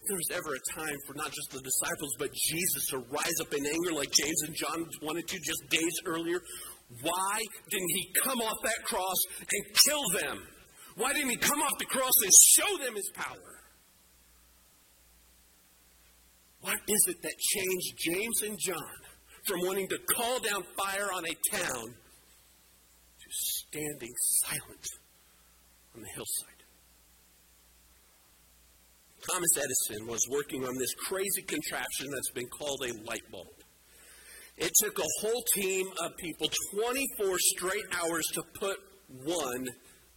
If 0.00 0.08
there 0.08 0.16
was 0.16 0.30
ever 0.32 0.56
a 0.56 0.80
time 0.80 0.96
for 1.06 1.14
not 1.14 1.30
just 1.30 1.50
the 1.52 1.60
disciples, 1.60 2.10
but 2.18 2.30
Jesus 2.34 2.86
to 2.90 2.98
rise 2.98 3.40
up 3.40 3.54
in 3.54 3.64
anger 3.64 3.92
like 3.92 4.10
James 4.10 4.42
and 4.44 4.56
John 4.56 4.86
wanted 5.02 5.28
to 5.28 5.38
just 5.38 5.68
days 5.70 5.94
earlier, 6.04 6.40
why 7.02 7.38
didn't 7.70 7.90
he 7.90 8.12
come 8.24 8.40
off 8.40 8.56
that 8.62 8.84
cross 8.84 9.16
and 9.40 9.64
kill 9.86 10.02
them? 10.20 10.42
Why 10.96 11.12
didn't 11.12 11.30
he 11.30 11.36
come 11.36 11.60
off 11.60 11.78
the 11.78 11.84
cross 11.84 12.12
and 12.22 12.32
show 12.56 12.84
them 12.84 12.94
his 12.94 13.10
power? 13.14 13.58
What 16.60 16.78
is 16.88 17.04
it 17.08 17.22
that 17.22 17.38
changed 17.38 17.98
James 17.98 18.42
and 18.42 18.58
John 18.58 18.96
from 19.46 19.60
wanting 19.62 19.88
to 19.88 19.98
call 20.16 20.40
down 20.40 20.64
fire 20.76 21.08
on 21.14 21.24
a 21.24 21.56
town 21.56 21.84
to 21.86 23.28
standing 23.30 24.12
silent 24.44 24.86
on 25.94 26.02
the 26.02 26.08
hillside? 26.14 26.58
Thomas 29.30 29.50
Edison 29.56 30.06
was 30.06 30.26
working 30.30 30.64
on 30.64 30.74
this 30.78 30.94
crazy 31.06 31.42
contraption 31.42 32.08
that's 32.10 32.30
been 32.30 32.48
called 32.48 32.82
a 32.82 32.92
light 33.04 33.30
bulb. 33.30 33.57
It 34.58 34.72
took 34.82 34.98
a 34.98 35.06
whole 35.20 35.42
team 35.54 35.86
of 36.04 36.16
people 36.16 36.48
24 36.74 37.38
straight 37.38 37.84
hours 37.92 38.26
to 38.34 38.42
put 38.58 38.76
one 39.24 39.66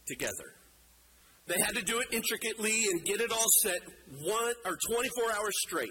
together. 0.06 0.56
They 1.46 1.60
had 1.60 1.76
to 1.76 1.82
do 1.82 2.00
it 2.00 2.08
intricately 2.12 2.86
and 2.90 3.04
get 3.04 3.20
it 3.20 3.30
all 3.30 3.46
set 3.62 3.80
one 4.24 4.54
or 4.64 4.76
24 4.90 5.32
hours 5.32 5.54
straight. 5.66 5.90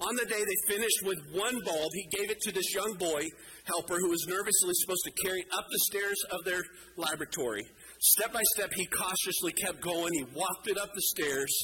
On 0.00 0.14
the 0.16 0.26
day 0.26 0.42
they 0.44 0.74
finished 0.74 1.02
with 1.04 1.18
one 1.32 1.60
bulb, 1.64 1.90
he 1.94 2.18
gave 2.18 2.30
it 2.30 2.40
to 2.42 2.52
this 2.52 2.74
young 2.74 2.94
boy 2.98 3.22
helper 3.64 3.96
who 3.96 4.10
was 4.10 4.26
nervously 4.28 4.74
supposed 4.74 5.04
to 5.04 5.22
carry 5.24 5.40
it 5.40 5.46
up 5.56 5.64
the 5.70 5.78
stairs 5.90 6.20
of 6.30 6.44
their 6.44 6.62
laboratory. 6.96 7.64
Step 8.00 8.32
by 8.32 8.42
step, 8.54 8.72
he 8.74 8.86
cautiously 8.86 9.52
kept 9.52 9.80
going. 9.80 10.12
He 10.12 10.24
walked 10.34 10.68
it 10.68 10.76
up 10.76 10.92
the 10.94 11.02
stairs, 11.16 11.54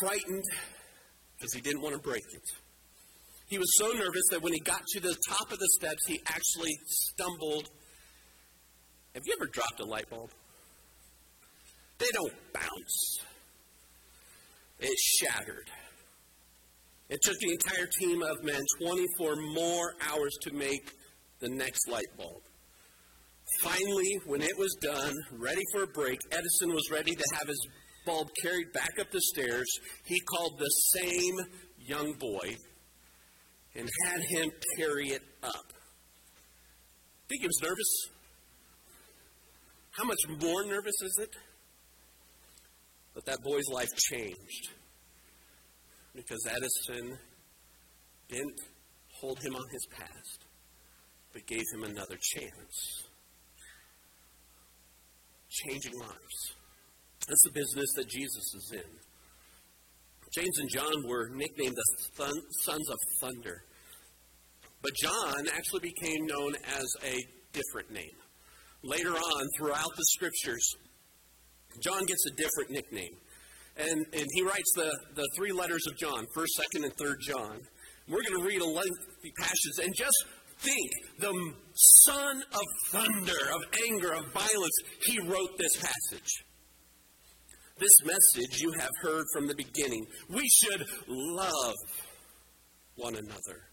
frightened 0.00 0.44
because 1.36 1.52
he 1.52 1.60
didn't 1.60 1.82
want 1.82 1.94
to 1.94 2.00
break 2.00 2.22
it. 2.32 2.65
He 3.46 3.58
was 3.58 3.76
so 3.78 3.86
nervous 3.92 4.24
that 4.30 4.42
when 4.42 4.52
he 4.52 4.60
got 4.60 4.82
to 4.94 5.00
the 5.00 5.16
top 5.28 5.52
of 5.52 5.58
the 5.58 5.68
steps, 5.78 6.04
he 6.06 6.20
actually 6.26 6.72
stumbled. 6.86 7.68
Have 9.14 9.22
you 9.24 9.34
ever 9.38 9.46
dropped 9.46 9.80
a 9.80 9.84
light 9.84 10.10
bulb? 10.10 10.30
They 11.98 12.08
don't 12.12 12.34
bounce. 12.52 13.18
It 14.80 14.98
shattered. 14.98 15.70
It 17.08 17.20
took 17.22 17.38
the 17.38 17.52
entire 17.52 17.86
team 18.00 18.22
of 18.22 18.42
men 18.42 18.60
24 18.80 19.36
more 19.36 19.94
hours 20.10 20.36
to 20.42 20.52
make 20.52 20.92
the 21.38 21.48
next 21.48 21.88
light 21.88 22.16
bulb. 22.18 22.42
Finally, 23.62 24.18
when 24.26 24.42
it 24.42 24.58
was 24.58 24.76
done, 24.82 25.14
ready 25.38 25.62
for 25.72 25.84
a 25.84 25.86
break, 25.86 26.18
Edison 26.32 26.74
was 26.74 26.90
ready 26.90 27.12
to 27.12 27.24
have 27.38 27.46
his 27.46 27.68
bulb 28.04 28.28
carried 28.42 28.72
back 28.72 28.98
up 29.00 29.10
the 29.12 29.20
stairs. 29.20 29.68
He 30.04 30.18
called 30.20 30.58
the 30.58 30.68
same 30.98 31.36
young 31.78 32.12
boy 32.14 32.56
and 33.76 33.88
had 34.06 34.20
him 34.22 34.50
carry 34.78 35.08
it 35.08 35.22
up. 35.42 35.72
Think 37.28 37.42
he 37.42 37.46
was 37.46 37.60
nervous? 37.62 38.08
How 39.90 40.04
much 40.04 40.18
more 40.40 40.64
nervous 40.64 40.94
is 41.02 41.18
it? 41.22 41.36
But 43.14 43.24
that 43.26 43.38
boy's 43.42 43.68
life 43.72 43.88
changed 44.10 44.70
because 46.14 46.46
Edison 46.48 47.18
didn't 48.28 48.60
hold 49.20 49.38
him 49.42 49.54
on 49.54 49.64
his 49.72 49.86
past, 49.98 50.44
but 51.32 51.46
gave 51.46 51.64
him 51.74 51.84
another 51.84 52.16
chance. 52.34 53.04
Changing 55.48 55.98
lives. 55.98 56.54
That's 57.26 57.42
the 57.44 57.52
business 57.52 57.92
that 57.96 58.08
Jesus 58.08 58.54
is 58.54 58.72
in. 58.74 59.05
James 60.36 60.58
and 60.58 60.68
John 60.68 61.08
were 61.08 61.30
nicknamed 61.32 61.74
the 61.74 62.30
sons 62.62 62.90
of 62.90 62.98
thunder. 63.22 63.64
But 64.82 64.92
John 65.02 65.48
actually 65.54 65.80
became 65.80 66.26
known 66.26 66.54
as 66.76 66.84
a 67.02 67.16
different 67.52 67.90
name. 67.90 68.16
Later 68.82 69.14
on, 69.14 69.46
throughout 69.56 69.96
the 69.96 70.04
scriptures, 70.14 70.76
John 71.82 72.04
gets 72.04 72.26
a 72.26 72.34
different 72.36 72.70
nickname. 72.70 73.16
And, 73.78 74.04
and 74.12 74.26
he 74.34 74.42
writes 74.42 74.72
the, 74.76 74.92
the 75.14 75.26
three 75.36 75.52
letters 75.52 75.86
of 75.90 75.96
John, 75.96 76.26
1st, 76.36 76.46
2nd, 76.74 76.84
and 76.84 76.96
3rd 76.96 77.20
John. 77.20 77.60
We're 78.06 78.22
going 78.22 78.42
to 78.42 78.46
read 78.46 78.60
a 78.60 78.66
lengthy 78.66 79.32
passage 79.38 79.84
and 79.84 79.94
just 79.96 80.24
think 80.58 80.90
the 81.18 81.52
son 81.74 82.42
of 82.52 82.62
thunder, 82.90 83.40
of 83.54 83.62
anger, 83.88 84.12
of 84.12 84.32
violence, 84.32 84.78
he 85.02 85.18
wrote 85.20 85.56
this 85.58 85.76
passage. 85.76 86.44
This 87.78 87.92
message 88.04 88.62
you 88.62 88.72
have 88.80 88.90
heard 89.02 89.24
from 89.34 89.48
the 89.48 89.54
beginning. 89.54 90.06
We 90.30 90.48
should 90.48 90.86
love 91.08 91.74
one 92.94 93.16
another. 93.16 93.68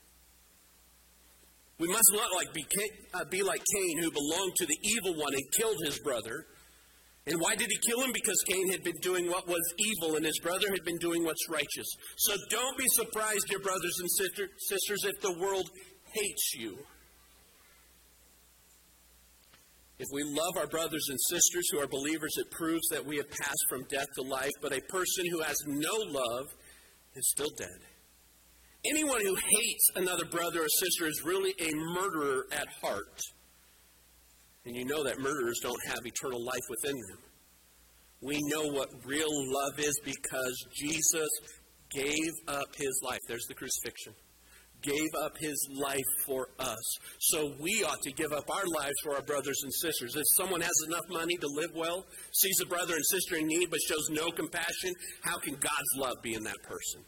We 1.79 1.87
must 1.87 2.11
not 2.13 2.29
like 2.35 2.53
be, 2.53 2.65
uh, 3.13 3.23
be 3.29 3.43
like 3.43 3.61
Cain, 3.75 4.03
who 4.03 4.11
belonged 4.11 4.55
to 4.57 4.65
the 4.65 4.77
evil 4.83 5.19
one 5.19 5.33
and 5.33 5.43
killed 5.57 5.77
his 5.85 5.99
brother. 5.99 6.45
And 7.25 7.39
why 7.39 7.55
did 7.55 7.69
he 7.69 7.77
kill 7.89 8.03
him? 8.03 8.11
Because 8.11 8.43
Cain 8.49 8.69
had 8.71 8.83
been 8.83 8.99
doing 9.01 9.29
what 9.29 9.47
was 9.47 9.61
evil 9.77 10.17
and 10.17 10.25
his 10.25 10.39
brother 10.39 10.67
had 10.71 10.83
been 10.83 10.97
doing 10.97 11.23
what's 11.23 11.49
righteous. 11.49 11.87
So 12.17 12.35
don't 12.49 12.77
be 12.77 12.85
surprised, 12.89 13.47
dear 13.49 13.59
brothers 13.59 13.97
and 13.99 14.09
sister, 14.11 14.49
sisters, 14.57 15.05
if 15.05 15.21
the 15.21 15.39
world 15.39 15.69
hates 16.11 16.53
you. 16.55 16.77
If 20.03 20.09
we 20.11 20.23
love 20.23 20.57
our 20.57 20.67
brothers 20.67 21.07
and 21.07 21.17
sisters 21.29 21.69
who 21.71 21.79
are 21.79 21.87
believers, 21.87 22.33
it 22.37 22.51
proves 22.51 22.85
that 22.89 23.05
we 23.05 23.15
have 23.15 23.29
passed 23.29 23.65
from 23.69 23.85
death 23.89 24.07
to 24.15 24.21
life. 24.21 24.51
But 24.61 24.73
a 24.73 24.81
person 24.89 25.23
who 25.31 25.39
has 25.39 25.55
no 25.65 25.95
love 26.07 26.47
is 27.15 27.31
still 27.31 27.51
dead. 27.57 27.79
Anyone 28.85 29.21
who 29.21 29.33
hates 29.35 29.91
another 29.95 30.25
brother 30.25 30.59
or 30.59 30.67
sister 30.67 31.07
is 31.07 31.23
really 31.23 31.53
a 31.57 31.73
murderer 31.73 32.43
at 32.51 32.67
heart. 32.81 33.21
And 34.65 34.75
you 34.75 34.83
know 34.83 35.05
that 35.05 35.19
murderers 35.19 35.61
don't 35.63 35.87
have 35.87 36.05
eternal 36.05 36.43
life 36.43 36.67
within 36.69 36.97
them. 37.09 37.19
We 38.19 38.39
know 38.41 38.67
what 38.73 38.89
real 39.05 39.31
love 39.31 39.79
is 39.79 39.97
because 40.03 40.67
Jesus 40.75 41.29
gave 41.91 42.33
up 42.49 42.75
his 42.75 42.99
life. 43.05 43.19
There's 43.29 43.45
the 43.47 43.55
crucifixion. 43.55 44.15
Gave 44.83 45.09
up 45.23 45.37
his 45.39 45.55
life 45.71 46.11
for 46.25 46.49
us. 46.59 46.97
So 47.19 47.53
we 47.59 47.83
ought 47.83 48.01
to 48.03 48.11
give 48.11 48.33
up 48.33 48.49
our 48.49 48.65
lives 48.67 48.95
for 49.01 49.15
our 49.15 49.21
brothers 49.21 49.59
and 49.63 49.73
sisters. 49.73 50.15
If 50.15 50.23
someone 50.35 50.61
has 50.61 50.83
enough 50.87 51.05
money 51.09 51.37
to 51.37 51.47
live 51.47 51.71
well, 51.73 52.05
sees 52.33 52.59
a 52.61 52.65
brother 52.65 52.93
and 52.93 53.05
sister 53.05 53.37
in 53.37 53.47
need, 53.47 53.69
but 53.69 53.79
shows 53.87 54.09
no 54.11 54.29
compassion, 54.29 54.93
how 55.21 55.37
can 55.37 55.53
God's 55.53 55.93
love 55.97 56.17
be 56.21 56.33
in 56.33 56.43
that 56.43 56.61
person? 56.63 57.01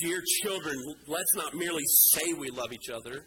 Dear 0.00 0.20
children, 0.42 0.76
let's 1.06 1.34
not 1.36 1.54
merely 1.54 1.84
say 2.12 2.32
we 2.32 2.50
love 2.50 2.72
each 2.72 2.90
other. 2.90 3.26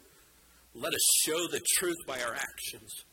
Let 0.74 0.92
us 0.92 1.22
show 1.24 1.46
the 1.50 1.62
truth 1.78 1.96
by 2.06 2.20
our 2.20 2.34
actions 2.34 3.04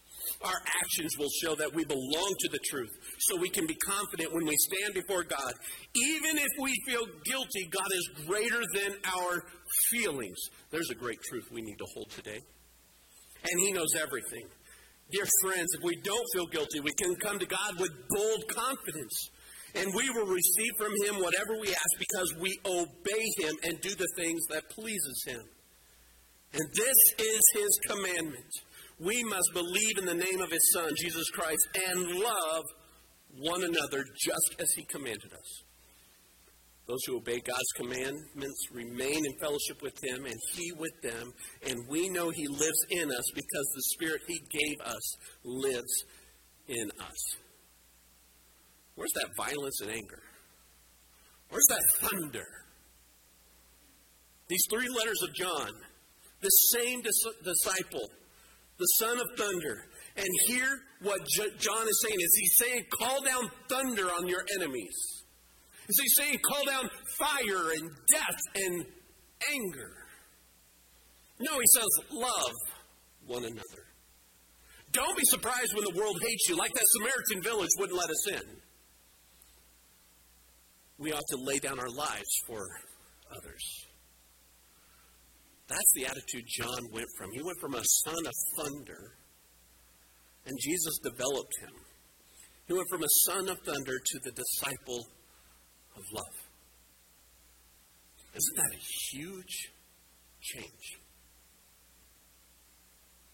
our 0.41 0.60
actions 0.82 1.17
will 1.17 1.30
show 1.41 1.56
that 1.56 1.74
we 1.74 1.86
belong 1.86 2.34
to 2.39 2.50
the 2.50 2.60
truth. 2.69 2.91
So 3.19 3.38
we 3.38 3.50
can 3.50 3.65
be 3.65 3.76
confident 3.76 4.34
when 4.34 4.46
we 4.46 4.56
stand 4.58 4.93
before 4.93 5.24
God. 5.24 5.54
Even 5.96 6.38
if 6.38 6.50
we 6.60 6.74
feel 6.86 7.06
guilty, 7.26 7.67
God 7.69 7.88
is 7.91 8.26
greater 8.26 8.62
than 8.74 8.96
our 9.06 9.43
feelings. 9.92 10.38
There's 10.72 10.90
a 10.90 10.96
great 10.96 11.20
truth 11.30 11.46
we 11.52 11.62
need 11.62 11.78
to 11.78 11.86
hold 11.94 12.10
today. 12.12 12.40
And 13.44 13.60
He 13.60 13.72
knows 13.72 13.96
everything. 13.96 14.48
Dear 15.12 15.26
friends, 15.42 15.68
if 15.78 15.84
we 15.84 15.96
don't 16.04 16.26
feel 16.34 16.48
guilty, 16.48 16.80
we 16.80 16.94
can 16.94 17.16
come 17.16 17.40
to 17.40 17.46
God 17.46 17.80
with 17.80 17.92
bold 18.10 18.48
confidence. 18.48 19.30
And 19.76 19.94
we 19.96 20.10
will 20.12 20.28
receive 20.28 20.72
from 20.78 20.94
Him 21.06 21.22
whatever 21.22 21.60
we 21.60 21.70
ask 21.70 22.00
because 22.00 22.36
we 22.40 22.58
obey 22.66 23.26
Him 23.38 23.56
and 23.64 23.82
do 23.82 23.90
the 23.90 24.08
things 24.16 24.42
that 24.50 24.70
pleases 24.70 25.24
Him. 25.28 25.42
And 26.54 26.70
this 26.76 27.26
is 27.26 27.42
His 27.54 27.80
commandment 27.90 28.54
we 29.00 29.24
must 29.24 29.50
believe 29.54 29.98
in 29.98 30.06
the 30.06 30.14
name 30.14 30.42
of 30.42 30.52
his 30.52 30.72
Son, 30.74 30.92
Jesus 30.96 31.30
Christ, 31.32 31.68
and 31.90 32.08
love 32.08 32.64
one 33.38 33.64
another 33.64 34.04
just 34.18 34.56
as 34.60 34.72
he 34.76 34.84
commanded 34.86 35.34
us. 35.34 35.64
Those 36.88 37.00
who 37.08 37.17
obey 37.17 37.39
God's 37.39 37.72
commandments 37.78 38.67
remain 38.74 39.26
in 39.26 39.39
fellowship 39.39 39.82
with 39.82 39.93
him 40.04 40.26
and 40.26 40.36
he 40.54 40.72
with 40.74 41.02
them, 41.02 41.32
and 41.65 41.88
we 41.88 42.10
know 42.10 42.30
he 42.30 42.48
lives 42.48 42.86
in 42.89 43.10
us 43.10 43.32
because 43.34 43.72
the 43.74 43.84
Spirit 43.93 44.22
he 44.28 44.39
gave 44.52 44.82
us 44.86 45.17
lives 45.46 46.04
in 46.67 46.91
us. 47.00 47.36
Where's 48.96 49.13
that 49.13 49.30
violence 49.38 49.80
and 49.82 49.91
anger? 49.91 50.24
Where's 51.50 51.67
that 51.69 51.84
thunder? 52.00 52.48
These 54.50 54.65
three 54.69 54.89
letters 54.89 55.22
of 55.24 55.34
John, 55.34 55.72
the 56.41 56.50
same 56.50 57.02
dis- 57.02 57.43
disciple 57.46 58.10
the 58.78 58.86
son 59.00 59.19
of 59.19 59.28
thunder. 59.38 59.86
And 60.15 60.28
here, 60.48 60.80
what 61.02 61.19
John 61.58 61.88
is 61.88 62.06
saying 62.06 62.17
is 62.19 62.38
he's 62.39 62.56
saying, 62.60 62.86
call 63.00 63.24
down 63.24 63.50
thunder 63.69 64.06
on 64.06 64.28
your 64.28 64.43
enemies. 64.60 65.23
Is 65.89 66.00
he 66.00 66.08
saying, 66.24 66.39
call 66.50 66.65
down 66.65 66.89
fire 67.17 67.72
and 67.72 67.89
death 68.10 68.39
and 68.56 68.86
anger? 69.52 69.91
No, 71.39 71.60
he 71.60 71.65
says, 71.74 71.88
love 72.12 72.54
one 73.26 73.43
another. 73.43 73.84
Don't 74.91 75.17
be 75.17 75.26
surprised 75.26 75.74
when 75.74 75.84
the 75.84 76.00
world 76.00 76.17
hates 76.22 76.48
you, 76.48 76.56
like 76.56 76.72
that 76.72 76.86
Samaritan 76.98 77.41
village 77.41 77.69
wouldn't 77.80 77.98
let 77.98 78.10
us 78.10 78.28
in. 78.30 78.58
We 81.00 81.12
ought 81.12 81.28
to 81.30 81.38
lay 81.43 81.58
down 81.58 81.80
our 81.80 81.89
lives 81.89 82.30
for 82.48 82.62
others. 83.36 83.86
That's 85.67 85.91
the 85.96 86.06
attitude 86.06 86.46
John 86.48 86.91
went 86.93 87.08
from. 87.17 87.32
He 87.32 87.41
went 87.41 87.58
from 87.60 87.74
a 87.74 87.84
son 88.06 88.26
of 88.26 88.34
thunder, 88.58 89.17
and 90.46 90.56
Jesus 90.62 91.00
developed 91.04 91.54
him. 91.60 91.74
He 92.67 92.74
went 92.74 92.88
from 92.89 93.04
a 93.04 93.10
son 93.26 93.50
of 93.50 93.58
thunder 93.65 93.98
to 93.98 94.19
the 94.24 94.32
disciple 94.32 95.08
of 95.96 96.04
love. 96.14 96.36
Isn't 98.36 98.56
that 98.56 98.74
a 98.74 98.82
huge 99.12 99.72
change? 100.42 101.00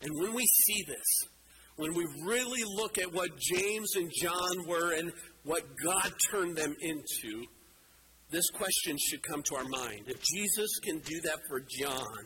And 0.02 0.12
when 0.22 0.34
we 0.34 0.46
see 0.46 0.84
this, 0.88 1.30
when 1.76 1.94
we 1.94 2.06
really 2.26 2.64
look 2.66 2.98
at 2.98 3.14
what 3.14 3.30
James 3.38 3.96
and 3.96 4.12
John 4.22 4.68
were 4.68 4.94
and 4.94 5.12
what 5.44 5.64
God 5.84 6.12
turned 6.30 6.58
them 6.58 6.76
into, 6.82 7.46
this 8.30 8.50
question 8.52 8.98
should 9.00 9.24
come 9.24 9.42
to 9.44 9.56
our 9.56 9.64
mind. 9.64 10.04
If 10.08 10.22
Jesus 10.22 10.70
can 10.84 11.00
do 11.00 11.22
that 11.24 11.40
for 11.48 11.62
John, 11.80 12.26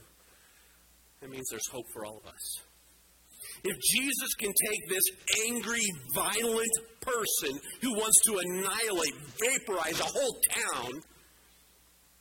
that 1.22 1.30
means 1.30 1.46
there's 1.50 1.70
hope 1.72 1.86
for 1.94 2.06
all 2.06 2.18
of 2.18 2.26
us. 2.26 2.62
If 3.64 3.78
Jesus 3.94 4.34
can 4.36 4.52
take 4.70 4.90
this 4.90 5.04
angry, 5.48 5.86
violent 6.14 6.72
person 7.02 7.60
who 7.82 7.94
wants 7.94 8.20
to 8.26 8.38
annihilate, 8.38 9.14
vaporize 9.40 10.00
a 10.00 10.04
whole 10.04 10.40
town, 10.52 10.92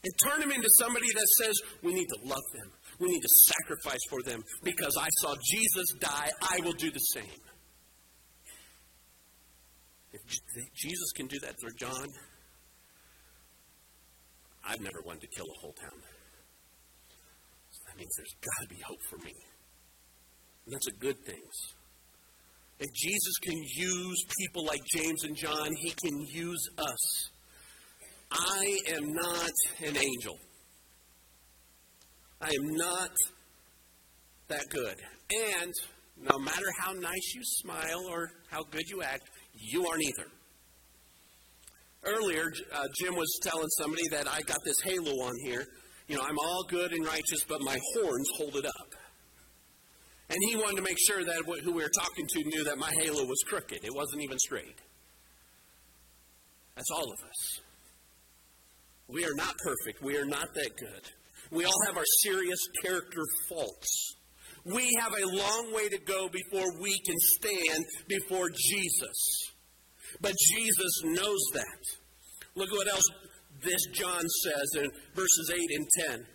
and 0.04 0.12
turn 0.24 0.42
him 0.42 0.50
into 0.50 0.68
somebody 0.78 1.06
that 1.14 1.28
says, 1.40 1.54
we 1.82 1.94
need 1.94 2.06
to 2.06 2.18
love 2.24 2.42
them, 2.54 2.72
we 2.98 3.08
need 3.08 3.20
to 3.20 3.28
sacrifice 3.46 4.00
for 4.10 4.22
them, 4.22 4.42
because 4.64 4.96
I 5.00 5.08
saw 5.20 5.34
Jesus 5.50 5.94
die, 6.00 6.30
I 6.50 6.60
will 6.64 6.72
do 6.72 6.90
the 6.90 6.98
same. 6.98 7.40
If 10.12 10.20
Jesus 10.74 11.12
can 11.14 11.26
do 11.26 11.38
that 11.40 11.54
through 11.60 11.74
John, 11.78 12.06
I've 14.64 14.80
never 14.80 15.00
wanted 15.04 15.22
to 15.22 15.28
kill 15.28 15.46
a 15.46 15.60
whole 15.60 15.72
town. 15.72 16.00
So 17.70 17.92
That 17.92 17.98
means 17.98 18.10
there's 18.16 18.36
got 18.40 18.62
to 18.62 18.68
be 18.74 18.80
hope 18.80 19.02
for 19.10 19.18
me. 19.18 19.34
And 20.64 20.74
that's 20.74 20.88
a 20.88 20.98
good 20.98 21.24
thing. 21.24 21.42
If 22.78 22.92
Jesus 22.94 23.38
can 23.42 23.56
use 23.76 24.24
people 24.40 24.64
like 24.64 24.80
James 24.96 25.24
and 25.24 25.36
John, 25.36 25.70
he 25.76 25.90
can 25.90 26.20
use 26.26 26.68
us. 26.78 27.30
I 28.32 28.78
am 28.94 29.12
not 29.12 29.50
an 29.84 29.96
angel. 29.96 30.38
I 32.40 32.48
am 32.48 32.76
not 32.76 33.10
that 34.48 34.64
good. 34.70 34.96
And 35.30 35.72
no 36.20 36.38
matter 36.38 36.66
how 36.80 36.92
nice 36.92 37.34
you 37.34 37.42
smile 37.44 38.04
or 38.10 38.30
how 38.50 38.62
good 38.64 38.88
you 38.88 39.02
act, 39.02 39.28
you 39.54 39.86
aren't 39.86 40.02
either. 40.02 40.28
Earlier, 42.04 42.52
uh, 42.74 42.86
Jim 43.00 43.14
was 43.14 43.38
telling 43.42 43.68
somebody 43.78 44.08
that 44.10 44.26
I 44.26 44.40
got 44.40 44.58
this 44.64 44.80
halo 44.82 45.12
on 45.24 45.32
here. 45.44 45.64
You 46.08 46.16
know, 46.16 46.22
I'm 46.22 46.38
all 46.38 46.64
good 46.68 46.92
and 46.92 47.06
righteous, 47.06 47.44
but 47.48 47.60
my 47.60 47.78
horns 47.94 48.28
hold 48.36 48.56
it 48.56 48.66
up. 48.66 48.91
And 50.32 50.40
he 50.48 50.56
wanted 50.56 50.76
to 50.76 50.82
make 50.82 50.96
sure 51.06 51.22
that 51.22 51.42
who 51.62 51.72
we 51.72 51.82
were 51.82 51.90
talking 51.90 52.26
to 52.26 52.44
knew 52.44 52.64
that 52.64 52.78
my 52.78 52.90
halo 52.98 53.24
was 53.24 53.44
crooked. 53.46 53.84
It 53.84 53.94
wasn't 53.94 54.22
even 54.22 54.38
straight. 54.38 54.80
That's 56.74 56.90
all 56.90 57.04
of 57.04 57.28
us. 57.28 57.60
We 59.08 59.26
are 59.26 59.34
not 59.34 59.54
perfect. 59.58 60.02
We 60.02 60.16
are 60.16 60.24
not 60.24 60.54
that 60.54 60.70
good. 60.78 61.02
We 61.50 61.66
all 61.66 61.86
have 61.86 61.98
our 61.98 62.04
serious 62.22 62.58
character 62.82 63.20
faults. 63.46 64.16
We 64.64 64.88
have 65.00 65.12
a 65.12 65.26
long 65.26 65.74
way 65.74 65.90
to 65.90 65.98
go 65.98 66.30
before 66.30 66.80
we 66.80 66.98
can 67.00 67.16
stand 67.18 67.84
before 68.08 68.48
Jesus. 68.48 69.52
But 70.22 70.32
Jesus 70.54 71.02
knows 71.04 71.42
that. 71.52 71.80
Look 72.54 72.70
at 72.70 72.76
what 72.76 72.88
else 72.88 73.04
this 73.62 73.86
John 73.92 74.22
says 74.22 74.82
in 74.82 74.90
verses 75.14 75.52
8 75.54 75.60
and 75.76 75.86
10. 76.08 76.26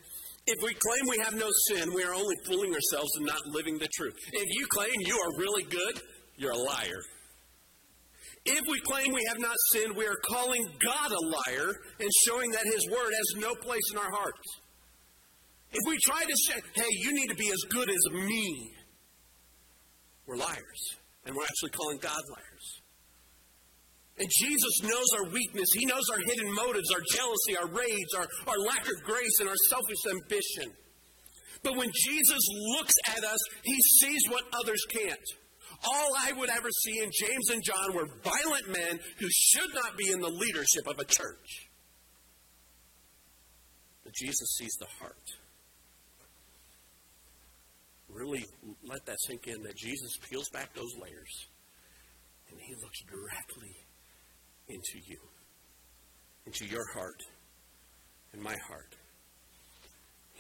If 0.47 0.63
we 0.63 0.73
claim 0.73 1.10
we 1.10 1.17
have 1.23 1.36
no 1.36 1.49
sin, 1.67 1.93
we 1.93 2.03
are 2.05 2.13
only 2.13 2.36
fooling 2.45 2.73
ourselves 2.73 3.12
and 3.17 3.25
not 3.25 3.45
living 3.47 3.77
the 3.77 3.89
truth. 3.93 4.13
If 4.31 4.47
you 4.49 4.65
claim 4.71 4.93
you 4.99 5.19
are 5.19 5.39
really 5.39 5.63
good, 5.63 6.01
you're 6.38 6.53
a 6.53 6.57
liar. 6.57 7.01
If 8.45 8.62
we 8.69 8.79
claim 8.79 9.13
we 9.13 9.25
have 9.27 9.39
not 9.39 9.55
sinned, 9.73 9.93
we 9.93 10.05
are 10.07 10.15
calling 10.29 10.65
God 10.81 11.12
a 11.12 11.19
liar 11.19 11.73
and 11.99 12.10
showing 12.25 12.51
that 12.51 12.63
His 12.63 12.88
word 12.89 13.12
has 13.12 13.41
no 13.41 13.55
place 13.55 13.91
in 13.91 13.97
our 13.97 14.10
hearts. 14.10 14.62
If 15.69 15.81
we 15.86 15.97
try 16.05 16.23
to 16.23 16.36
say, 16.47 16.62
hey, 16.75 16.91
you 17.01 17.12
need 17.12 17.27
to 17.27 17.36
be 17.36 17.49
as 17.49 17.69
good 17.69 17.89
as 17.89 18.13
me, 18.13 18.71
we're 20.25 20.38
liars. 20.38 20.95
And 21.25 21.36
we're 21.36 21.43
actually 21.43 21.71
calling 21.71 21.97
God 21.97 22.21
liars. 22.31 22.46
And 24.19 24.27
Jesus 24.30 24.82
knows 24.82 25.06
our 25.17 25.30
weakness. 25.30 25.67
He 25.73 25.86
knows 25.86 26.10
our 26.12 26.19
hidden 26.19 26.51
motives, 26.53 26.89
our 26.91 27.01
jealousy, 27.13 27.56
our 27.58 27.67
rage, 27.67 28.08
our, 28.17 28.27
our 28.47 28.58
lack 28.60 28.82
of 28.82 29.03
grace, 29.03 29.39
and 29.39 29.47
our 29.47 29.56
selfish 29.69 29.99
ambition. 30.10 30.73
But 31.62 31.77
when 31.77 31.91
Jesus 31.93 32.39
looks 32.77 32.95
at 33.08 33.23
us, 33.23 33.39
he 33.63 33.77
sees 33.99 34.21
what 34.30 34.43
others 34.53 34.84
can't. 34.89 35.27
All 35.84 36.12
I 36.19 36.34
would 36.34 36.49
ever 36.49 36.69
see 36.84 36.99
in 37.03 37.12
James 37.13 37.49
and 37.51 37.63
John 37.63 37.93
were 37.93 38.08
violent 38.23 38.67
men 38.69 38.99
who 39.19 39.27
should 39.30 39.73
not 39.75 39.95
be 39.95 40.12
in 40.12 40.19
the 40.19 40.30
leadership 40.30 40.88
of 40.88 40.97
a 40.99 41.06
church. 41.06 41.69
But 44.03 44.13
Jesus 44.13 44.49
sees 44.58 44.75
the 44.80 44.88
heart. 44.99 45.15
Really 48.10 48.45
let 48.84 49.06
that 49.06 49.17
sink 49.27 49.45
in 49.45 49.62
that 49.63 49.75
Jesus 49.75 50.17
peels 50.27 50.49
back 50.49 50.73
those 50.73 50.95
layers 50.99 51.47
and 52.49 52.60
he 52.60 52.73
looks 52.82 52.99
directly 53.01 53.75
into 54.69 54.99
you, 55.06 55.19
into 56.45 56.65
your 56.65 56.86
heart 56.93 57.21
and 58.34 58.41
my 58.41 58.56
heart. 58.67 58.95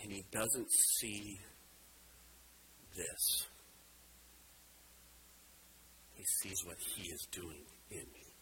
And 0.03 0.11
he 0.11 0.23
doesn't 0.31 0.71
see 0.99 1.39
this. 2.95 3.47
He 6.13 6.23
sees 6.41 6.57
what 6.65 6.77
he 6.95 7.03
is 7.09 7.27
doing 7.31 7.65
in 7.91 8.05
me 8.13 8.33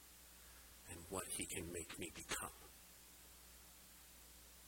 and 0.92 1.00
what 1.10 1.24
he 1.38 1.46
can 1.46 1.66
make 1.72 1.98
me 2.00 2.12
become. 2.16 2.52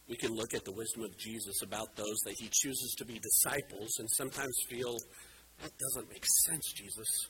We 0.09 0.15
can 0.15 0.31
look 0.31 0.53
at 0.53 0.63
the 0.63 0.71
wisdom 0.71 1.03
of 1.03 1.17
Jesus 1.17 1.61
about 1.63 1.95
those 1.95 2.17
that 2.25 2.35
he 2.37 2.49
chooses 2.51 2.95
to 2.97 3.05
be 3.05 3.19
disciples 3.19 3.89
and 3.99 4.09
sometimes 4.11 4.55
feel, 4.69 4.95
that 5.61 5.71
doesn't 5.77 6.09
make 6.09 6.23
sense, 6.45 6.71
Jesus. 6.73 7.27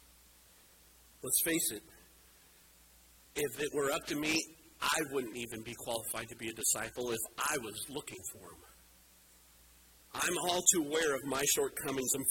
Let's 1.24 1.42
face 1.44 1.72
it, 1.72 1.84
if 3.38 3.62
it 3.62 3.70
were 3.74 3.92
up 3.92 4.06
to 4.08 4.16
me, 4.16 4.36
I 4.82 5.00
wouldn't 5.12 5.36
even 5.36 5.62
be 5.64 5.74
qualified 5.78 6.30
to 6.30 6.36
be 6.36 6.50
a 6.50 6.54
disciple 6.54 7.12
if 7.12 7.18
I 7.38 7.58
was 7.58 7.74
looking 7.90 8.20
for 8.34 8.42
him. 8.42 8.62
I'm 10.14 10.38
all 10.50 10.62
too 10.74 10.84
aware 10.84 11.16
of 11.16 11.22
my 11.26 11.44
shortcomings. 11.56 12.10
I'm 12.16 12.26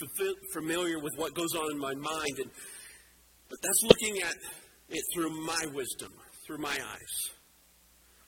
familiar 0.53 0.99
with 0.99 1.12
what 1.16 1.35
goes 1.35 1.55
on 1.55 1.71
in 1.73 1.79
my 1.79 1.95
mind, 1.95 2.38
and, 2.38 2.51
but 3.49 3.59
that's 3.62 3.83
looking 3.85 4.23
at 4.23 4.35
it 4.88 5.05
through 5.14 5.31
my 5.45 5.64
wisdom, 5.73 6.12
through 6.47 6.59
my 6.59 6.75
eyes, 6.75 7.31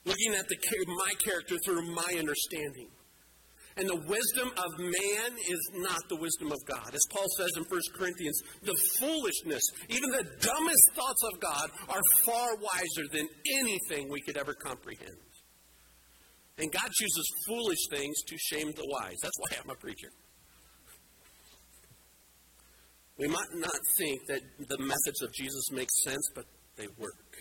looking 0.05 0.35
at 0.35 0.47
the, 0.49 0.57
my 0.87 1.13
character 1.25 1.57
through 1.65 1.83
my 1.83 2.15
understanding. 2.19 2.89
And 3.79 3.89
the 3.89 4.03
wisdom 4.11 4.51
of 4.51 4.79
man 4.81 5.31
is 5.49 5.71
not 5.75 6.01
the 6.09 6.17
wisdom 6.17 6.51
of 6.51 6.59
God. 6.67 6.93
As 6.93 7.07
Paul 7.11 7.27
says 7.37 7.51
in 7.57 7.63
1 7.63 7.81
Corinthians, 7.97 8.43
the 8.63 8.75
foolishness, 8.99 9.63
even 9.89 10.11
the 10.11 10.25
dumbest 10.41 10.87
thoughts 10.95 11.23
of 11.33 11.41
God, 11.41 11.71
are 11.89 12.03
far 12.27 12.57
wiser 12.57 13.07
than 13.13 13.29
anything 13.63 14.11
we 14.11 14.21
could 14.21 14.37
ever 14.37 14.53
comprehend. 14.53 15.15
And 16.59 16.73
God 16.73 16.91
chooses 16.91 17.27
foolish 17.47 17.79
things 17.93 18.21
to 18.27 18.37
shame 18.37 18.73
the 18.73 18.85
wise. 18.85 19.17
That's 19.23 19.39
why 19.39 19.59
I'm 19.63 19.71
a 19.71 19.77
preacher. 19.77 20.11
We 23.17 23.29
might 23.29 23.55
not 23.55 23.79
think 23.97 24.21
that 24.27 24.41
the 24.59 24.79
methods 24.79 25.23
of 25.23 25.33
Jesus 25.33 25.71
make 25.71 25.89
sense, 26.05 26.31
but 26.35 26.47
they 26.77 26.89
work. 26.99 27.37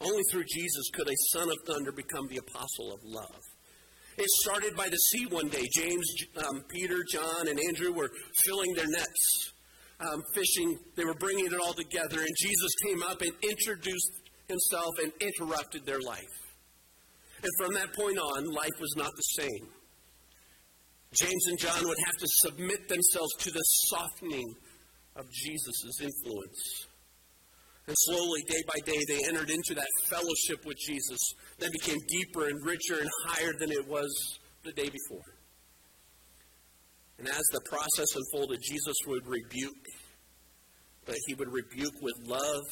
Only 0.00 0.22
through 0.30 0.44
Jesus 0.44 0.84
could 0.92 1.08
a 1.08 1.14
son 1.32 1.48
of 1.48 1.56
thunder 1.66 1.90
become 1.90 2.28
the 2.28 2.38
apostle 2.38 2.92
of 2.92 3.00
love. 3.02 3.42
It 4.16 4.28
started 4.42 4.76
by 4.76 4.88
the 4.88 4.96
sea 4.96 5.26
one 5.26 5.48
day. 5.48 5.66
James, 5.72 6.06
um, 6.46 6.62
Peter, 6.68 7.02
John, 7.10 7.48
and 7.48 7.58
Andrew 7.68 7.92
were 7.92 8.10
filling 8.44 8.72
their 8.74 8.86
nets, 8.86 9.52
um, 10.00 10.22
fishing. 10.34 10.78
They 10.96 11.04
were 11.04 11.14
bringing 11.14 11.46
it 11.46 11.60
all 11.60 11.74
together, 11.74 12.20
and 12.20 12.36
Jesus 12.38 12.72
came 12.86 13.02
up 13.02 13.20
and 13.22 13.32
introduced 13.42 14.12
himself 14.48 14.94
and 15.02 15.12
interrupted 15.20 15.84
their 15.84 16.00
life. 16.00 16.34
And 17.42 17.50
from 17.58 17.74
that 17.74 17.92
point 17.94 18.18
on, 18.18 18.44
life 18.52 18.78
was 18.80 18.94
not 18.96 19.10
the 19.16 19.42
same. 19.42 19.68
James 21.12 21.46
and 21.48 21.58
John 21.58 21.86
would 21.86 21.98
have 22.06 22.16
to 22.16 22.26
submit 22.26 22.88
themselves 22.88 23.34
to 23.38 23.50
the 23.50 23.62
softening 23.88 24.54
of 25.16 25.24
Jesus' 25.30 26.00
influence. 26.00 26.86
And 27.86 27.94
slowly, 27.98 28.42
day 28.48 28.62
by 28.66 28.80
day, 28.86 28.98
they 29.08 29.28
entered 29.28 29.50
into 29.50 29.74
that 29.74 29.86
fellowship 30.08 30.64
with 30.64 30.76
Jesus 30.78 31.20
that 31.58 31.72
became 31.72 31.98
deeper 32.08 32.48
and 32.48 32.64
richer 32.64 33.00
and 33.00 33.08
higher 33.26 33.52
than 33.58 33.70
it 33.70 33.86
was 33.88 34.38
the 34.64 34.72
day 34.72 34.88
before. 34.88 35.24
And 37.18 37.28
as 37.28 37.42
the 37.52 37.60
process 37.68 38.16
unfolded, 38.16 38.60
Jesus 38.62 38.96
would 39.06 39.26
rebuke, 39.26 39.86
but 41.06 41.16
he 41.26 41.34
would 41.34 41.52
rebuke 41.52 41.94
with 42.02 42.14
love 42.26 42.64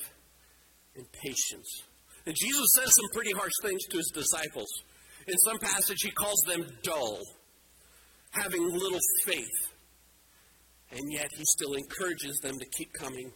and 0.97 1.07
patience. 1.13 1.83
And 2.27 2.35
Jesus 2.35 2.67
says 2.77 2.91
some 2.95 3.11
pretty 3.15 3.33
harsh 3.33 3.53
things 3.63 3.85
to 3.91 3.97
his 3.97 4.11
disciples. 4.15 4.69
In 5.27 5.35
some 5.47 5.59
passage, 5.59 6.03
he 6.03 6.11
calls 6.11 6.41
them 6.47 6.67
dull, 6.83 7.21
having 8.33 8.65
little 8.65 8.99
faith. 9.25 9.73
And 10.91 11.01
yet, 11.11 11.29
he 11.35 11.45
still 11.45 11.75
encourages 11.75 12.39
them 12.43 12.59
to 12.59 12.67
keep 12.77 12.93
coming 12.93 13.33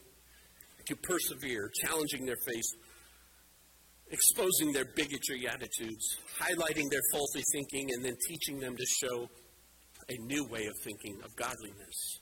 to 0.86 0.96
persevere, 0.96 1.70
challenging 1.82 2.26
their 2.26 2.36
faith, 2.46 2.64
exposing 4.10 4.72
their 4.72 4.86
bigotry 4.94 5.48
attitudes, 5.48 6.16
highlighting 6.40 6.88
their 6.90 7.02
faulty 7.12 7.42
thinking, 7.52 7.90
and 7.92 8.04
then 8.04 8.16
teaching 8.28 8.60
them 8.60 8.76
to 8.76 8.86
show 8.86 9.28
a 10.08 10.16
new 10.26 10.44
way 10.44 10.66
of 10.66 10.74
thinking 10.84 11.18
of 11.24 11.34
godliness. 11.36 12.20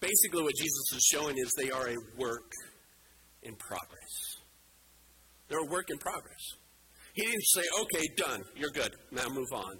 Basically, 0.00 0.42
what 0.42 0.54
Jesus 0.56 0.92
is 0.92 1.08
showing 1.12 1.36
is 1.38 1.52
they 1.56 1.70
are 1.70 1.88
a 1.88 1.96
work 2.18 2.50
in 3.42 3.54
progress. 3.56 4.36
They're 5.48 5.66
a 5.66 5.70
work 5.70 5.90
in 5.90 5.98
progress. 5.98 6.40
He 7.14 7.26
didn't 7.26 7.46
say, 7.46 7.62
okay, 7.80 8.06
done, 8.16 8.40
you're 8.56 8.70
good, 8.70 8.92
now 9.10 9.28
move 9.28 9.52
on. 9.52 9.74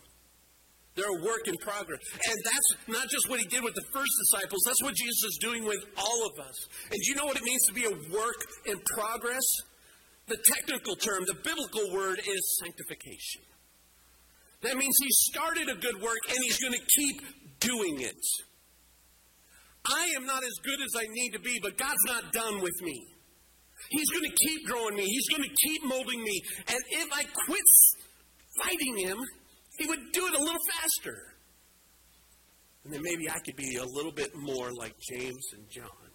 They're 0.97 1.21
a 1.21 1.25
work 1.25 1.47
in 1.47 1.55
progress. 1.63 2.01
And 2.29 2.37
that's 2.45 2.89
not 2.89 3.09
just 3.09 3.29
what 3.31 3.39
he 3.39 3.47
did 3.47 3.63
with 3.63 3.75
the 3.75 3.85
first 3.93 4.11
disciples, 4.27 4.61
that's 4.67 4.83
what 4.83 4.95
Jesus 4.95 5.25
is 5.25 5.39
doing 5.41 5.65
with 5.65 5.85
all 5.97 6.27
of 6.27 6.45
us. 6.45 6.67
And 6.91 6.99
do 7.01 7.11
you 7.11 7.15
know 7.15 7.27
what 7.27 7.37
it 7.37 7.45
means 7.45 7.63
to 7.69 7.73
be 7.73 7.85
a 7.85 7.95
work 8.13 8.41
in 8.67 8.77
progress? 8.97 9.45
The 10.31 10.39
technical 10.55 10.95
term, 10.95 11.25
the 11.27 11.35
biblical 11.43 11.93
word 11.93 12.21
is 12.21 12.61
sanctification. 12.63 13.43
That 14.63 14.77
means 14.77 14.95
he 15.03 15.09
started 15.11 15.69
a 15.69 15.75
good 15.75 16.01
work 16.01 16.23
and 16.29 16.39
he's 16.45 16.59
going 16.59 16.75
to 16.75 16.87
keep 16.97 17.21
doing 17.59 18.01
it. 18.01 18.23
I 19.85 20.07
am 20.17 20.27
not 20.27 20.45
as 20.45 20.53
good 20.63 20.79
as 20.85 20.95
I 20.97 21.05
need 21.11 21.31
to 21.31 21.41
be, 21.41 21.59
but 21.61 21.77
God's 21.77 22.05
not 22.07 22.33
done 22.33 22.61
with 22.61 22.81
me. 22.81 22.95
He's 23.91 24.09
going 24.11 24.23
to 24.23 24.37
keep 24.47 24.69
growing 24.69 24.95
me. 24.95 25.05
He's 25.05 25.29
going 25.31 25.43
to 25.43 25.55
keep 25.67 25.85
molding 25.85 26.23
me. 26.23 26.43
And 26.69 26.79
if 26.91 27.09
I 27.13 27.25
quit 27.47 27.65
fighting 28.63 28.99
him, 28.99 29.19
he 29.79 29.89
would 29.89 30.13
do 30.13 30.27
it 30.27 30.35
a 30.35 30.39
little 30.39 30.63
faster. 30.79 31.17
And 32.85 32.93
then 32.93 33.01
maybe 33.03 33.29
I 33.29 33.41
could 33.45 33.57
be 33.57 33.77
a 33.77 33.85
little 33.85 34.13
bit 34.13 34.31
more 34.37 34.71
like 34.79 34.95
James 35.11 35.45
and 35.55 35.69
John. 35.71 36.10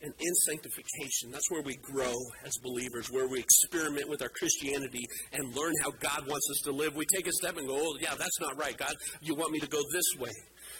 And 0.00 0.14
in 0.20 0.34
sanctification, 0.46 1.32
that's 1.32 1.50
where 1.50 1.62
we 1.62 1.74
grow 1.82 2.14
as 2.44 2.52
believers, 2.62 3.10
where 3.10 3.26
we 3.26 3.40
experiment 3.40 4.08
with 4.08 4.22
our 4.22 4.28
Christianity 4.28 5.04
and 5.32 5.52
learn 5.56 5.72
how 5.82 5.90
God 5.90 6.20
wants 6.28 6.48
us 6.52 6.60
to 6.66 6.72
live. 6.72 6.94
We 6.94 7.04
take 7.12 7.26
a 7.26 7.32
step 7.32 7.56
and 7.56 7.66
go, 7.66 7.76
oh, 7.76 7.96
yeah, 8.00 8.14
that's 8.16 8.40
not 8.40 8.56
right. 8.56 8.76
God, 8.76 8.94
you 9.20 9.34
want 9.34 9.50
me 9.50 9.58
to 9.58 9.66
go 9.66 9.80
this 9.92 10.20
way. 10.20 10.30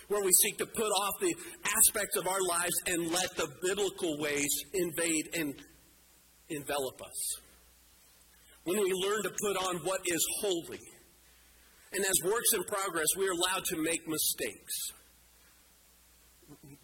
Where 0.07 0.23
we 0.23 0.31
seek 0.43 0.59
to 0.59 0.67
put 0.67 0.87
off 0.87 1.15
the 1.21 1.35
aspects 1.65 2.17
of 2.17 2.29
our 2.29 2.41
lives 2.49 2.75
and 2.87 3.11
let 3.11 3.35
the 3.37 3.49
biblical 3.61 4.21
ways 4.21 4.49
invade 4.73 5.31
and 5.35 5.53
envelop 6.51 7.03
us. 7.03 7.41
When 8.63 8.79
we 8.79 8.93
learn 8.93 9.23
to 9.25 9.31
put 9.31 9.57
on 9.69 9.77
what 9.79 10.01
is 10.07 10.25
holy. 10.41 10.79
And 11.93 12.05
as 12.05 12.15
works 12.25 12.53
in 12.55 12.63
progress, 12.65 13.07
we 13.17 13.27
are 13.27 13.33
allowed 13.33 13.65
to 13.65 13.83
make 13.83 14.07
mistakes. 14.07 14.93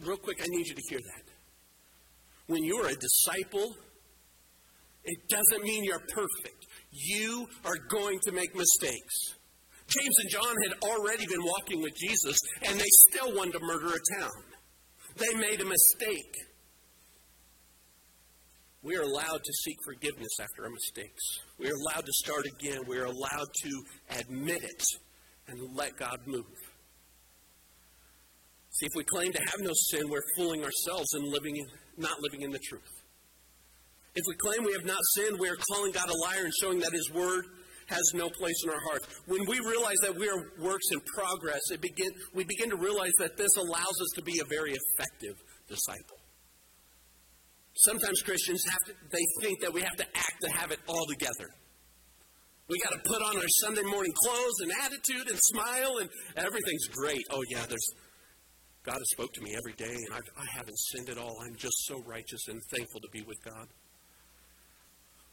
Real 0.00 0.16
quick, 0.16 0.38
I 0.42 0.46
need 0.48 0.66
you 0.66 0.74
to 0.74 0.82
hear 0.88 0.98
that. 0.98 1.23
When 2.46 2.64
you're 2.64 2.86
a 2.88 2.94
disciple, 2.94 3.74
it 5.04 5.18
doesn't 5.28 5.64
mean 5.64 5.84
you're 5.84 5.98
perfect. 6.12 6.66
You 6.90 7.46
are 7.64 7.76
going 7.90 8.18
to 8.24 8.32
make 8.32 8.54
mistakes. 8.54 9.34
James 9.86 10.14
and 10.20 10.30
John 10.30 10.54
had 10.68 10.90
already 10.90 11.26
been 11.26 11.44
walking 11.44 11.82
with 11.82 11.94
Jesus, 11.96 12.38
and 12.66 12.78
they 12.78 12.88
still 13.10 13.34
wanted 13.34 13.52
to 13.52 13.60
murder 13.60 13.88
a 13.88 14.20
town. 14.20 14.42
They 15.16 15.38
made 15.38 15.60
a 15.60 15.64
mistake. 15.64 16.34
We 18.82 18.96
are 18.96 19.02
allowed 19.02 19.42
to 19.42 19.52
seek 19.64 19.76
forgiveness 19.84 20.40
after 20.40 20.64
our 20.64 20.70
mistakes. 20.70 21.22
We 21.58 21.68
are 21.68 21.74
allowed 21.74 22.04
to 22.04 22.12
start 22.12 22.46
again. 22.46 22.80
We 22.86 22.98
are 22.98 23.06
allowed 23.06 23.48
to 23.62 23.82
admit 24.20 24.62
it 24.62 24.84
and 25.48 25.74
let 25.74 25.96
God 25.96 26.18
move. 26.26 26.44
See, 28.70 28.86
if 28.86 28.92
we 28.96 29.04
claim 29.04 29.32
to 29.32 29.38
have 29.38 29.60
no 29.60 29.70
sin, 29.90 30.02
we're 30.10 30.20
fooling 30.36 30.64
ourselves 30.64 31.14
and 31.14 31.28
living 31.28 31.56
in, 31.56 31.66
not 31.98 32.18
living 32.20 32.42
in 32.42 32.50
the 32.50 32.58
truth. 32.58 32.90
If 34.14 34.22
we 34.28 34.34
claim 34.36 34.64
we 34.64 34.72
have 34.74 34.86
not 34.86 35.00
sinned, 35.14 35.38
we 35.40 35.48
are 35.48 35.56
calling 35.72 35.92
God 35.92 36.08
a 36.08 36.16
liar 36.22 36.44
and 36.44 36.52
showing 36.60 36.78
that 36.80 36.92
His 36.92 37.10
Word 37.12 37.44
has 37.88 38.02
no 38.14 38.30
place 38.30 38.54
in 38.64 38.70
our 38.70 38.80
hearts. 38.88 39.06
When 39.26 39.44
we 39.46 39.58
realize 39.60 39.98
that 40.02 40.14
we 40.14 40.28
are 40.28 40.40
works 40.58 40.86
in 40.92 41.00
progress, 41.14 41.60
it 41.70 41.80
begin, 41.80 42.10
we 42.32 42.44
begin 42.44 42.70
to 42.70 42.76
realize 42.76 43.12
that 43.18 43.36
this 43.36 43.50
allows 43.56 44.00
us 44.00 44.08
to 44.14 44.22
be 44.22 44.40
a 44.40 44.44
very 44.48 44.72
effective 44.72 45.36
disciple. 45.68 46.18
Sometimes 47.76 48.22
Christians 48.22 48.64
have 48.70 48.84
to, 48.86 48.92
they 49.10 49.24
think 49.42 49.60
that 49.60 49.72
we 49.72 49.82
have 49.82 49.96
to 49.96 50.06
act 50.14 50.40
to 50.42 50.50
have 50.50 50.70
it 50.70 50.78
all 50.86 51.06
together. 51.06 51.50
We 52.68 52.78
got 52.80 52.92
to 52.92 53.00
put 53.04 53.20
on 53.20 53.36
our 53.36 53.48
Sunday 53.60 53.82
morning 53.82 54.12
clothes 54.24 54.60
and 54.62 54.72
attitude 54.84 55.28
and 55.28 55.38
smile 55.38 55.98
and 56.00 56.08
everything's 56.36 56.86
great. 56.86 57.22
Oh 57.30 57.42
yeah, 57.50 57.66
there's 57.68 57.86
God 58.84 58.98
has 58.98 59.10
spoke 59.12 59.32
to 59.32 59.42
me 59.42 59.56
every 59.56 59.72
day 59.72 59.94
and 59.94 60.14
I've, 60.14 60.28
I 60.36 60.44
haven't 60.56 60.78
sinned 60.92 61.08
at 61.08 61.18
all. 61.18 61.36
I'm 61.42 61.56
just 61.56 61.86
so 61.86 62.02
righteous 62.06 62.48
and 62.48 62.60
thankful 62.70 63.00
to 63.00 63.08
be 63.12 63.22
with 63.22 63.42
God. 63.44 63.66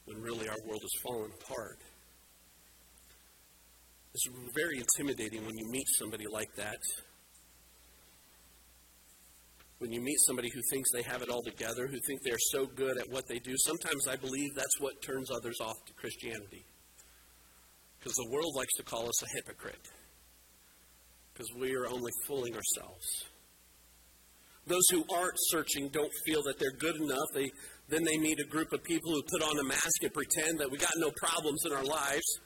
When 0.05 0.21
really 0.21 0.47
our 0.47 0.57
world 0.65 0.81
is 0.83 0.99
fallen 1.03 1.31
apart. 1.41 1.79
It's 4.13 4.27
very 4.55 4.79
intimidating 4.79 5.45
when 5.45 5.57
you 5.57 5.71
meet 5.71 5.87
somebody 5.99 6.25
like 6.31 6.53
that 6.55 6.79
when 9.81 9.91
you 9.91 9.99
meet 9.99 10.17
somebody 10.27 10.47
who 10.53 10.61
thinks 10.69 10.91
they 10.91 11.01
have 11.01 11.23
it 11.23 11.29
all 11.29 11.41
together, 11.41 11.87
who 11.87 11.97
think 12.05 12.21
they're 12.21 12.37
so 12.51 12.67
good 12.67 12.99
at 12.99 13.09
what 13.09 13.27
they 13.27 13.39
do, 13.39 13.55
sometimes 13.57 14.07
I 14.07 14.15
believe 14.15 14.53
that's 14.53 14.79
what 14.79 15.01
turns 15.01 15.31
others 15.31 15.57
off 15.59 15.73
to 15.87 15.93
Christianity. 15.93 16.63
Because 17.97 18.13
the 18.13 18.29
world 18.29 18.53
likes 18.55 18.73
to 18.77 18.83
call 18.83 19.07
us 19.07 19.23
a 19.23 19.25
hypocrite. 19.37 19.89
Because 21.33 21.47
we 21.57 21.73
are 21.73 21.87
only 21.87 22.11
fooling 22.27 22.53
ourselves. 22.53 23.25
Those 24.67 24.87
who 24.91 25.03
aren't 25.13 25.37
searching 25.49 25.89
don't 25.89 26.11
feel 26.25 26.43
that 26.43 26.59
they're 26.59 26.77
good 26.77 26.95
enough. 26.95 27.27
They, 27.33 27.49
then 27.89 28.03
they 28.03 28.17
meet 28.17 28.39
a 28.39 28.47
group 28.47 28.71
of 28.73 28.83
people 28.83 29.11
who 29.11 29.21
put 29.23 29.41
on 29.41 29.59
a 29.59 29.63
mask 29.63 30.03
and 30.03 30.13
pretend 30.13 30.59
that 30.59 30.71
we 30.71 30.77
got 30.77 30.93
no 30.97 31.11
problems 31.17 31.65
in 31.65 31.73
our 31.73 31.83
lives. 31.83 32.39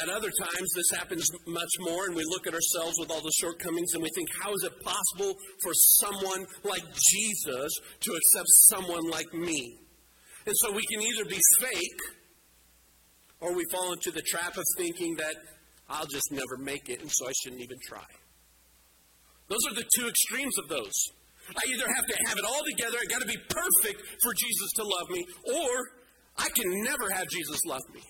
At 0.00 0.08
other 0.08 0.30
times, 0.30 0.68
this 0.74 0.98
happens 0.98 1.28
much 1.46 1.70
more, 1.80 2.06
and 2.06 2.14
we 2.14 2.24
look 2.24 2.46
at 2.46 2.54
ourselves 2.54 2.96
with 2.98 3.10
all 3.10 3.20
the 3.20 3.32
shortcomings 3.38 3.92
and 3.92 4.02
we 4.02 4.08
think, 4.14 4.28
how 4.40 4.52
is 4.54 4.64
it 4.64 4.72
possible 4.82 5.34
for 5.62 5.72
someone 5.74 6.46
like 6.64 6.84
Jesus 7.10 7.72
to 8.00 8.12
accept 8.12 8.48
someone 8.70 9.10
like 9.10 9.32
me? 9.34 9.78
And 10.46 10.54
so 10.56 10.72
we 10.72 10.86
can 10.86 11.02
either 11.02 11.24
be 11.26 11.38
fake 11.60 12.00
or 13.40 13.52
we 13.52 13.64
fall 13.70 13.92
into 13.92 14.10
the 14.10 14.22
trap 14.22 14.56
of 14.56 14.64
thinking 14.78 15.16
that 15.16 15.34
I'll 15.88 16.06
just 16.06 16.30
never 16.30 16.56
make 16.56 16.88
it, 16.88 17.00
and 17.00 17.10
so 17.10 17.28
I 17.28 17.32
shouldn't 17.42 17.62
even 17.62 17.78
try. 17.86 18.06
Those 19.50 19.66
are 19.66 19.74
the 19.74 19.88
two 19.98 20.06
extremes 20.06 20.56
of 20.58 20.68
those. 20.68 20.94
I 21.50 21.68
either 21.68 21.86
have 21.96 22.06
to 22.06 22.16
have 22.28 22.38
it 22.38 22.44
all 22.46 22.62
together, 22.70 22.96
I 23.02 23.06
got 23.10 23.20
to 23.20 23.26
be 23.26 23.36
perfect 23.36 24.02
for 24.22 24.32
Jesus 24.32 24.70
to 24.76 24.82
love 24.84 25.10
me, 25.10 25.24
or 25.52 25.70
I 26.38 26.48
can 26.54 26.84
never 26.84 27.10
have 27.10 27.26
Jesus 27.28 27.58
love 27.66 27.82
me. 27.92 28.02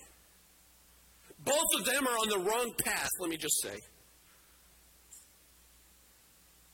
Both 1.43 1.79
of 1.79 1.85
them 1.85 2.05
are 2.05 2.11
on 2.11 2.29
the 2.29 2.37
wrong 2.37 2.71
path, 2.85 3.09
let 3.19 3.31
me 3.31 3.37
just 3.37 3.59
say. 3.63 3.75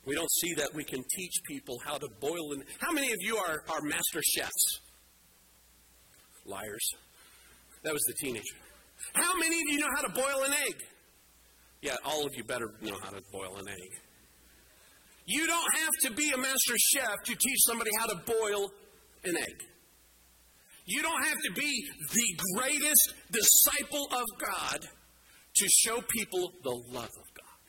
We 0.05 0.15
don't 0.15 0.31
see 0.41 0.53
that 0.55 0.69
we 0.73 0.83
can 0.83 1.03
teach 1.15 1.33
people 1.47 1.77
how 1.85 1.97
to 1.97 2.07
boil 2.19 2.53
and 2.53 2.63
how 2.79 2.91
many 2.91 3.11
of 3.11 3.17
you 3.19 3.37
are, 3.37 3.63
are 3.69 3.81
master 3.81 4.21
chefs? 4.35 4.79
Liars. 6.45 6.89
That 7.83 7.93
was 7.93 8.01
the 8.07 8.13
teenager. 8.13 8.43
How 9.13 9.37
many 9.37 9.55
of 9.55 9.67
you 9.67 9.79
know 9.79 9.89
how 9.95 10.01
to 10.01 10.09
boil 10.09 10.43
an 10.45 10.53
egg? 10.53 10.75
Yeah, 11.81 11.95
all 12.05 12.25
of 12.25 12.33
you 12.35 12.43
better 12.43 12.73
know 12.81 12.97
how 13.01 13.11
to 13.11 13.21
boil 13.31 13.57
an 13.57 13.67
egg. 13.69 14.01
You 15.27 15.45
don't 15.45 15.75
have 15.75 15.91
to 16.03 16.11
be 16.11 16.31
a 16.31 16.37
master 16.37 16.73
chef 16.93 17.15
to 17.25 17.35
teach 17.35 17.59
somebody 17.67 17.91
how 17.99 18.05
to 18.07 18.15
boil 18.25 18.71
an 19.25 19.35
egg. 19.35 19.63
You 20.85 21.01
don't 21.01 21.21
have 21.21 21.37
to 21.45 21.51
be 21.53 21.83
the 22.13 22.39
greatest 22.55 23.13
disciple 23.29 24.07
of 24.13 24.23
God 24.39 24.87
to 25.55 25.67
show 25.67 26.01
people 26.07 26.53
the 26.63 26.81
love 26.93 27.03
of 27.03 27.33
God. 27.35 27.59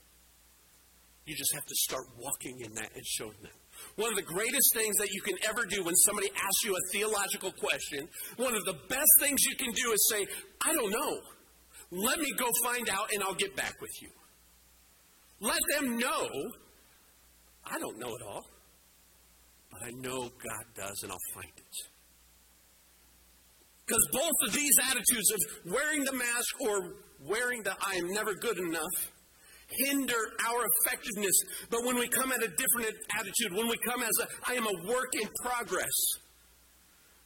You 1.27 1.35
just 1.37 1.53
have 1.53 1.67
to 1.67 1.75
start 1.75 2.05
walking 2.17 2.61
in 2.61 2.73
that 2.75 2.95
and 2.95 3.05
showing 3.05 3.37
them. 3.43 3.53
One 3.97 4.11
of 4.11 4.17
the 4.17 4.23
greatest 4.23 4.73
things 4.75 4.97
that 4.99 5.11
you 5.11 5.21
can 5.23 5.35
ever 5.49 5.65
do 5.67 5.83
when 5.83 5.97
somebody 5.97 6.29
asks 6.29 6.65
you 6.65 6.77
a 6.77 6.93
theological 6.93 7.51
question, 7.53 8.09
one 8.37 8.55
of 8.55 8.65
the 8.67 8.79
best 8.89 9.11
things 9.19 9.43
you 9.45 9.57
can 9.57 9.73
do 9.73 9.93
is 9.93 10.09
say, 10.13 10.27
I 10.65 10.73
don't 10.75 10.93
know. 10.93 11.19
Let 11.91 12.21
me 12.21 12.33
go 12.39 12.47
find 12.63 12.89
out 12.89 13.13
and 13.13 13.23
I'll 13.25 13.35
get 13.35 13.57
back 13.57 13.75
with 13.81 13.91
you. 14.01 14.11
Let 15.41 15.61
them 15.75 15.99
know 15.99 16.29
I 17.71 17.79
don't 17.79 17.99
know 17.99 18.09
it 18.09 18.23
all, 18.27 18.45
but 19.71 19.81
I 19.87 19.91
know 19.91 20.23
God 20.23 20.65
does 20.75 21.03
and 21.03 21.13
I'll 21.13 21.35
find 21.35 21.53
it. 21.57 21.77
Because 23.87 24.07
both 24.13 24.49
of 24.49 24.53
these 24.53 24.79
attitudes 24.91 25.31
of 25.33 25.73
wearing 25.73 26.05
the 26.05 26.13
mask 26.13 26.61
or 26.61 26.95
wearing 27.25 27.63
the 27.63 27.75
I 27.81 27.95
am 27.95 28.13
never 28.13 28.35
good 28.35 28.59
enough 28.59 29.13
hinder 29.87 30.21
our 30.49 30.65
effectiveness. 30.81 31.43
But 31.71 31.85
when 31.85 31.97
we 31.97 32.09
come 32.09 32.33
at 32.33 32.43
a 32.43 32.49
different 32.49 32.97
attitude, 33.19 33.53
when 33.53 33.69
we 33.69 33.77
come 33.87 34.03
as 34.03 34.13
a 34.21 34.27
I 34.51 34.55
am 34.55 34.67
a 34.67 34.89
work 34.89 35.15
in 35.15 35.29
progress, 35.43 35.97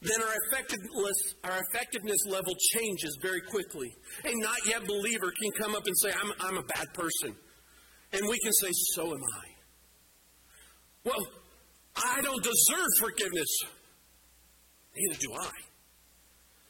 then 0.01 0.21
our 0.21 0.35
effectiveness, 0.49 1.35
our 1.45 1.59
effectiveness 1.71 2.19
level 2.27 2.55
changes 2.75 3.17
very 3.23 3.41
quickly. 3.41 3.89
A 4.25 4.35
not 4.35 4.59
yet 4.67 4.87
believer 4.87 5.33
can 5.41 5.53
come 5.61 5.75
up 5.75 5.87
and 5.87 5.97
say, 5.99 6.13
I'm, 6.13 6.33
I'm 6.41 6.59
a 6.59 6.63
bad 6.63 6.93
person. 6.95 7.37
And 8.13 8.29
we 8.29 8.39
can 8.41 8.53
say, 8.53 8.71
So 8.95 9.07
am 9.07 9.23
I. 9.23 9.52
Well, 11.05 11.27
I 11.97 12.21
don't 12.23 12.43
deserve 12.43 12.89
forgiveness. 12.99 13.49
Neither 14.95 15.19
do 15.21 15.33
I. 15.41 15.51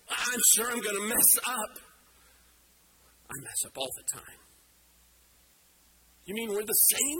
I'm 0.09 0.40
sure 0.55 0.66
I'm 0.71 0.81
going 0.81 0.97
to 0.97 1.09
mess 1.09 1.31
up. 1.47 1.79
I 3.31 3.35
mess 3.42 3.66
up 3.66 3.79
all 3.79 3.88
the 3.97 4.21
time. 4.21 4.38
You 6.25 6.35
mean 6.35 6.51
we're 6.51 6.64
the 6.64 6.83
same? 6.92 7.18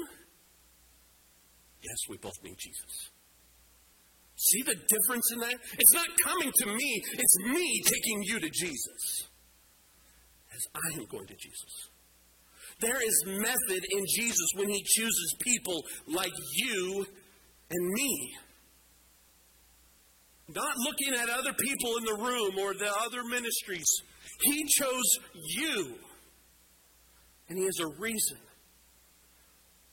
Yes, 1.83 1.97
we 2.09 2.17
both 2.19 2.37
need 2.45 2.57
Jesus. 2.59 3.11
See 4.37 4.63
the 4.63 4.75
difference 4.75 5.33
in 5.33 5.39
that? 5.41 5.55
It's 5.55 5.95
not 5.95 6.07
coming 6.25 6.53
to 6.53 6.67
me, 6.67 7.03
it's 7.13 7.39
me 7.47 7.83
taking 7.85 8.23
you 8.23 8.41
to 8.41 8.51
Jesus. 8.51 9.29
As 10.55 10.61
I 10.75 11.01
am 11.01 11.07
going 11.07 11.27
to 11.27 11.35
Jesus. 11.35 11.92
There 12.83 13.01
is 13.01 13.25
method 13.27 13.85
in 13.91 14.05
Jesus 14.13 14.49
when 14.57 14.69
he 14.69 14.83
chooses 14.83 15.37
people 15.41 15.85
like 16.09 16.33
you 16.57 17.07
and 17.71 17.89
me. 17.93 18.35
Not 20.49 20.75
looking 20.79 21.15
at 21.15 21.31
other 21.31 21.53
people 21.53 21.97
in 21.99 22.05
the 22.05 22.23
room 22.23 22.59
or 22.59 22.75
the 22.75 22.93
other 23.07 23.23
ministries. 23.23 23.87
He 24.41 24.65
chose 24.65 25.19
you. 25.57 25.95
And 27.49 27.59
he 27.59 27.65
has 27.65 27.79
a 27.79 28.01
reason. 28.01 28.39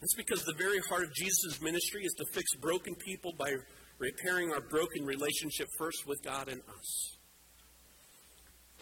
That's 0.01 0.15
because 0.15 0.43
the 0.43 0.55
very 0.57 0.79
heart 0.89 1.03
of 1.03 1.13
Jesus' 1.13 1.61
ministry 1.61 2.03
is 2.03 2.13
to 2.17 2.25
fix 2.33 2.55
broken 2.55 2.95
people 2.95 3.33
by 3.37 3.53
repairing 3.99 4.51
our 4.51 4.61
broken 4.61 5.05
relationship 5.05 5.67
first 5.77 6.07
with 6.07 6.23
God 6.23 6.47
and 6.47 6.61
us. 6.61 7.17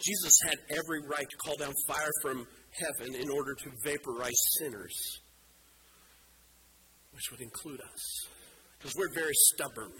Jesus 0.00 0.32
had 0.44 0.56
every 0.70 1.02
right 1.02 1.26
to 1.28 1.36
call 1.44 1.56
down 1.56 1.74
fire 1.88 2.10
from 2.22 2.46
heaven 2.78 3.14
in 3.14 3.30
order 3.30 3.54
to 3.54 3.70
vaporize 3.84 4.40
sinners, 4.58 5.20
which 7.12 7.30
would 7.30 7.40
include 7.40 7.80
us, 7.80 8.26
because 8.78 8.94
we're 8.96 9.12
very 9.14 9.34
stubborn 9.54 9.92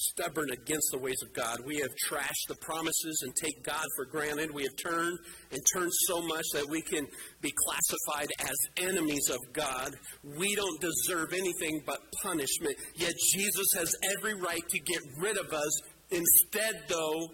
stubborn 0.00 0.50
against 0.50 0.88
the 0.92 0.98
ways 0.98 1.20
of 1.22 1.32
God. 1.34 1.58
We 1.66 1.76
have 1.76 1.90
trashed 2.08 2.48
the 2.48 2.56
promises 2.56 3.22
and 3.22 3.34
take 3.36 3.62
God 3.62 3.84
for 3.96 4.06
granted. 4.06 4.50
We 4.52 4.62
have 4.62 4.76
turned 4.76 5.18
and 5.52 5.60
turned 5.74 5.92
so 6.06 6.22
much 6.22 6.44
that 6.54 6.66
we 6.68 6.80
can 6.80 7.06
be 7.42 7.52
classified 7.66 8.28
as 8.40 8.56
enemies 8.88 9.28
of 9.28 9.38
God. 9.52 9.90
We 10.24 10.54
don't 10.54 10.80
deserve 10.80 11.32
anything 11.32 11.82
but 11.84 11.98
punishment. 12.22 12.76
Yet 12.94 13.12
Jesus 13.32 13.66
has 13.76 13.94
every 14.16 14.34
right 14.34 14.66
to 14.66 14.78
get 14.78 15.00
rid 15.18 15.36
of 15.36 15.52
us. 15.52 15.80
Instead, 16.10 16.84
though, 16.88 17.28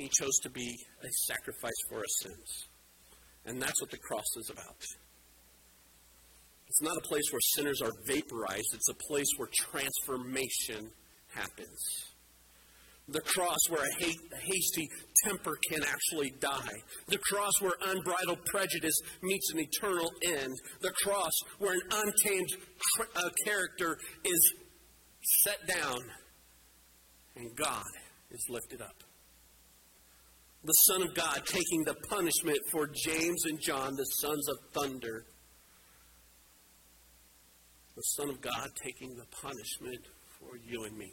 he 0.00 0.08
chose 0.08 0.38
to 0.42 0.50
be 0.50 0.78
a 1.02 1.08
sacrifice 1.26 1.80
for 1.88 1.98
our 1.98 2.12
sins. 2.22 2.68
And 3.44 3.60
that's 3.60 3.80
what 3.80 3.90
the 3.90 3.98
cross 3.98 4.36
is 4.36 4.50
about. 4.50 4.82
It's 6.66 6.82
not 6.82 6.96
a 6.96 7.08
place 7.08 7.24
where 7.30 7.40
sinners 7.54 7.82
are 7.82 7.92
vaporized, 8.06 8.74
it's 8.74 8.88
a 8.88 8.94
place 9.08 9.26
where 9.36 9.48
transformation 9.52 10.90
happens. 11.34 12.06
The 13.08 13.20
cross 13.22 13.58
where 13.68 13.82
a, 13.82 14.38
hasty 14.38 14.88
temper 15.24 15.58
can 15.68 15.82
actually 15.82 16.32
die. 16.40 16.76
The 17.08 17.18
cross 17.18 17.52
where 17.60 17.72
unbridled 17.82 18.44
prejudice 18.46 18.94
meets 19.20 19.52
an 19.52 19.58
eternal 19.58 20.12
end. 20.24 20.54
The 20.80 20.92
cross 21.02 21.32
where 21.58 21.74
an 21.74 21.80
untamed 21.90 22.48
uh, 23.16 23.30
character 23.44 23.98
is 24.24 24.54
set 25.44 25.66
down 25.66 25.98
and 27.34 27.56
God 27.56 27.82
is 28.30 28.46
lifted 28.48 28.80
up. 28.80 28.99
The 30.62 30.72
Son 30.72 31.02
of 31.02 31.14
God 31.14 31.40
taking 31.46 31.84
the 31.84 31.94
punishment 32.08 32.58
for 32.70 32.86
James 32.86 33.44
and 33.46 33.58
John, 33.60 33.96
the 33.96 34.04
sons 34.04 34.46
of 34.48 34.56
thunder. 34.74 35.24
The 37.96 38.02
Son 38.02 38.28
of 38.28 38.40
God 38.40 38.68
taking 38.82 39.16
the 39.16 39.24
punishment 39.40 40.04
for 40.38 40.56
you 40.58 40.84
and 40.84 40.96
me. 40.96 41.12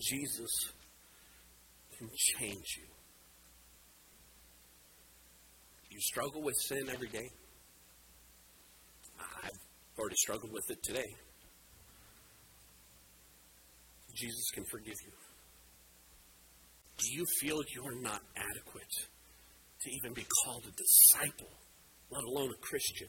Jesus 0.00 0.50
can 1.96 2.08
change 2.38 2.66
you. 2.78 2.84
You 5.90 6.00
struggle 6.00 6.42
with 6.42 6.56
sin 6.56 6.90
every 6.92 7.08
day. 7.08 7.30
I've 9.18 9.50
already 9.98 10.16
struggled 10.16 10.52
with 10.52 10.68
it 10.68 10.82
today. 10.82 11.14
Jesus 14.14 14.50
can 14.52 14.64
forgive 14.64 14.94
you. 15.04 15.25
Do 16.98 17.06
you 17.12 17.24
feel 17.40 17.60
you're 17.74 18.00
not 18.00 18.22
adequate 18.36 18.94
to 19.80 19.90
even 19.90 20.14
be 20.14 20.24
called 20.44 20.64
a 20.66 20.72
disciple, 20.72 21.52
let 22.10 22.24
alone 22.24 22.50
a 22.50 22.66
Christian? 22.66 23.08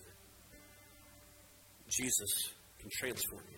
Jesus 1.89 2.51
can 2.79 2.89
transform 2.99 3.43
you. 3.49 3.57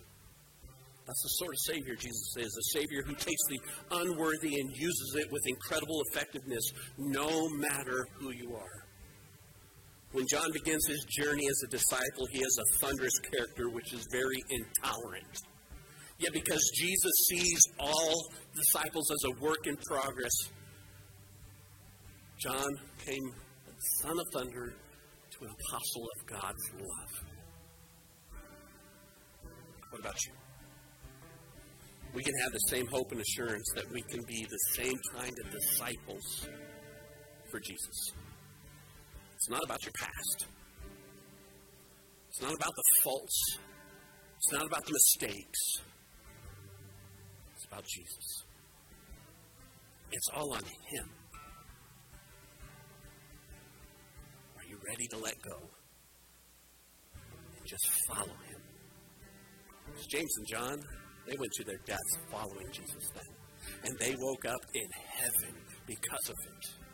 That's 1.08 1.24
the 1.24 1.30
sort 1.44 1.54
of 1.56 1.60
Savior 1.62 1.96
Jesus 1.96 2.36
is 2.38 2.56
a 2.56 2.78
Savior 2.78 3.02
who 3.04 3.16
takes 3.16 3.42
the 3.50 3.60
unworthy 3.92 4.60
and 4.60 4.70
uses 4.76 5.16
it 5.18 5.32
with 5.32 5.42
incredible 5.48 6.04
effectiveness, 6.12 6.72
no 7.00 7.50
matter 7.50 8.06
who 8.20 8.30
you 8.30 8.56
are. 8.56 8.86
When 10.12 10.28
John 10.28 10.52
begins 10.54 10.86
his 10.86 11.04
journey 11.06 11.48
as 11.48 11.64
a 11.64 11.68
disciple, 11.68 12.28
he 12.32 12.40
has 12.40 12.58
a 12.60 12.80
thunderous 12.80 13.18
character 13.32 13.70
which 13.70 13.94
is 13.94 14.08
very 14.12 14.38
intolerant. 14.52 15.42
Yet, 16.20 16.34
because 16.34 16.72
Jesus 16.76 17.12
sees 17.30 17.60
all 17.80 18.32
disciples 18.54 19.10
as 19.12 19.24
a 19.26 19.42
work 19.42 19.68
in 19.68 19.78
progress, 19.90 20.32
John 22.38 22.68
came 23.06 23.34
son 24.02 24.20
of 24.20 24.26
thunder 24.34 24.74
to 25.32 25.46
an 25.46 25.50
apostle 25.50 26.08
of 26.18 26.26
God's 26.28 26.72
love. 26.78 27.30
What 29.92 30.02
about 30.02 30.16
you? 30.28 30.34
we 32.14 32.24
can 32.24 32.34
have 32.44 32.52
the 32.52 32.60
same 32.70 32.88
hope 32.88 33.12
and 33.12 33.22
assurance 33.22 33.70
that 33.76 33.90
we 33.92 34.02
can 34.04 34.22
be 34.28 34.46
the 34.50 34.82
same 34.82 34.98
kind 35.16 35.34
of 35.44 35.52
disciples 35.52 36.48
for 37.52 37.60
Jesus. 37.60 38.14
It's 39.36 39.50
not 39.50 39.62
about 39.64 39.84
your 39.84 39.94
past. 40.00 40.48
It's 42.30 42.42
not 42.42 42.54
about 42.54 42.74
the 42.76 42.84
faults. 43.04 43.58
It's 44.38 44.54
not 44.54 44.66
about 44.66 44.86
the 44.86 44.94
mistakes. 44.94 45.60
About 47.72 47.86
Jesus. 47.86 48.44
It's 50.12 50.28
all 50.36 50.54
on 50.54 50.64
Him. 50.64 51.10
Are 54.58 54.66
you 54.68 54.78
ready 54.90 55.08
to 55.12 55.18
let 55.18 55.36
go? 55.42 55.58
And 57.14 57.68
just 57.68 57.88
follow 58.08 58.26
Him. 58.26 58.62
It's 59.94 60.08
James 60.08 60.34
and 60.38 60.48
John. 60.48 60.78
They 61.28 61.36
went 61.38 61.52
to 61.58 61.64
their 61.64 61.80
deaths 61.86 62.18
following 62.32 62.68
Jesus 62.74 63.12
then. 63.14 63.30
And 63.84 64.00
they 64.00 64.16
woke 64.20 64.46
up 64.46 64.62
in 64.74 64.88
heaven 65.06 65.56
because 65.86 66.30
of 66.30 66.36
it. 66.48 66.90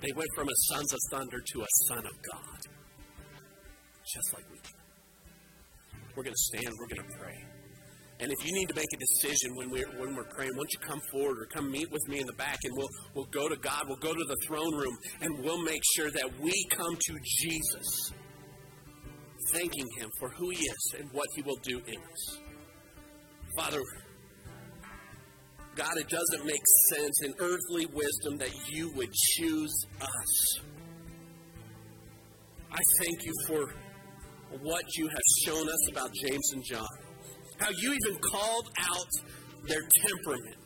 They 0.00 0.12
went 0.14 0.28
from 0.36 0.46
a 0.46 0.56
sons 0.72 0.92
of 0.92 0.98
thunder 1.10 1.38
to 1.38 1.60
a 1.60 1.66
son 1.88 2.06
of 2.06 2.12
God. 2.32 2.60
Just 4.14 4.34
like 4.34 4.44
we 4.50 4.58
do. 4.58 4.70
We're 6.16 6.24
going 6.24 6.34
to 6.34 6.56
stand, 6.56 6.72
we're 6.78 6.94
going 6.94 7.08
to 7.08 7.18
pray. 7.18 7.49
And 8.20 8.30
if 8.30 8.44
you 8.44 8.52
need 8.52 8.68
to 8.68 8.74
make 8.74 8.92
a 8.92 8.98
decision 8.98 9.56
when 9.56 9.70
we're, 9.70 9.88
when 9.98 10.14
we're 10.14 10.24
praying, 10.24 10.50
why 10.52 10.58
don't 10.58 10.72
you 10.72 10.78
come 10.80 11.00
forward 11.10 11.38
or 11.38 11.46
come 11.46 11.70
meet 11.70 11.90
with 11.90 12.06
me 12.06 12.20
in 12.20 12.26
the 12.26 12.34
back 12.34 12.58
and 12.64 12.72
we'll, 12.76 12.88
we'll 13.14 13.30
go 13.30 13.48
to 13.48 13.56
God, 13.56 13.84
we'll 13.88 13.96
go 13.96 14.12
to 14.12 14.24
the 14.24 14.36
throne 14.46 14.74
room, 14.74 14.94
and 15.22 15.42
we'll 15.42 15.62
make 15.62 15.80
sure 15.96 16.10
that 16.10 16.28
we 16.38 16.52
come 16.68 16.94
to 16.96 17.18
Jesus, 17.38 18.12
thanking 19.54 19.86
Him 19.98 20.10
for 20.18 20.28
who 20.30 20.50
He 20.50 20.58
is 20.58 20.94
and 20.98 21.08
what 21.12 21.26
He 21.34 21.40
will 21.42 21.58
do 21.62 21.78
in 21.78 21.96
us. 21.96 22.38
Father, 23.56 23.80
God, 25.74 25.96
it 25.96 26.08
doesn't 26.10 26.44
make 26.44 26.62
sense 26.94 27.22
in 27.24 27.32
earthly 27.38 27.86
wisdom 27.86 28.36
that 28.36 28.52
you 28.68 28.92
would 28.96 29.12
choose 29.12 29.86
us. 30.00 30.60
I 32.70 32.78
thank 33.00 33.24
you 33.24 33.32
for 33.46 33.72
what 34.60 34.84
you 34.96 35.08
have 35.08 35.22
shown 35.46 35.68
us 35.68 35.90
about 35.90 36.10
James 36.12 36.52
and 36.52 36.64
John. 36.64 37.09
How 37.60 37.70
you 37.70 37.92
even 37.92 38.18
called 38.20 38.70
out 38.80 39.06
their 39.68 39.82
temperament. 40.06 40.56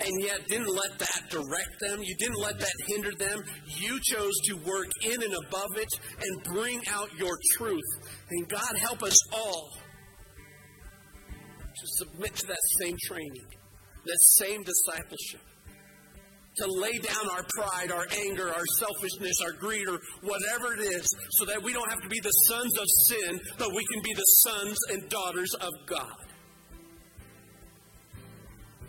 And 0.00 0.24
yet 0.24 0.46
didn't 0.48 0.74
let 0.74 0.98
that 0.98 1.22
direct 1.30 1.80
them. 1.80 2.02
You 2.02 2.14
didn't 2.16 2.40
let 2.40 2.58
that 2.58 2.72
hinder 2.86 3.12
them. 3.16 3.42
You 3.66 3.98
chose 4.02 4.32
to 4.46 4.54
work 4.56 4.88
in 5.02 5.22
and 5.22 5.34
above 5.46 5.76
it 5.76 5.88
and 6.20 6.42
bring 6.54 6.80
out 6.92 7.08
your 7.18 7.36
truth. 7.56 7.82
And 8.30 8.48
God, 8.48 8.76
help 8.78 9.02
us 9.02 9.16
all 9.32 9.70
to 11.28 11.86
submit 12.04 12.34
to 12.36 12.46
that 12.46 12.58
same 12.80 12.96
training, 13.06 13.46
that 14.04 14.18
same 14.20 14.62
discipleship, 14.62 15.40
to 16.56 16.66
lay 16.66 16.98
down 16.98 17.30
our 17.30 17.44
pride, 17.56 17.90
our 17.90 18.06
anger, 18.26 18.52
our 18.52 18.66
selfishness, 18.78 19.34
our 19.44 19.52
greed, 19.52 19.88
or 19.88 19.98
whatever 20.22 20.74
it 20.74 20.80
is, 20.80 21.06
so 21.38 21.44
that 21.46 21.62
we 21.62 21.72
don't 21.72 21.88
have 21.90 22.00
to 22.00 22.08
be 22.08 22.20
the 22.20 22.30
sons 22.48 22.78
of 22.78 22.86
sin, 23.08 23.40
but 23.58 23.68
we 23.74 23.84
can 23.92 24.02
be 24.02 24.14
the 24.14 24.22
sons 24.22 24.78
and 24.90 25.08
daughters 25.08 25.54
of 25.54 25.72
God. 25.86 26.16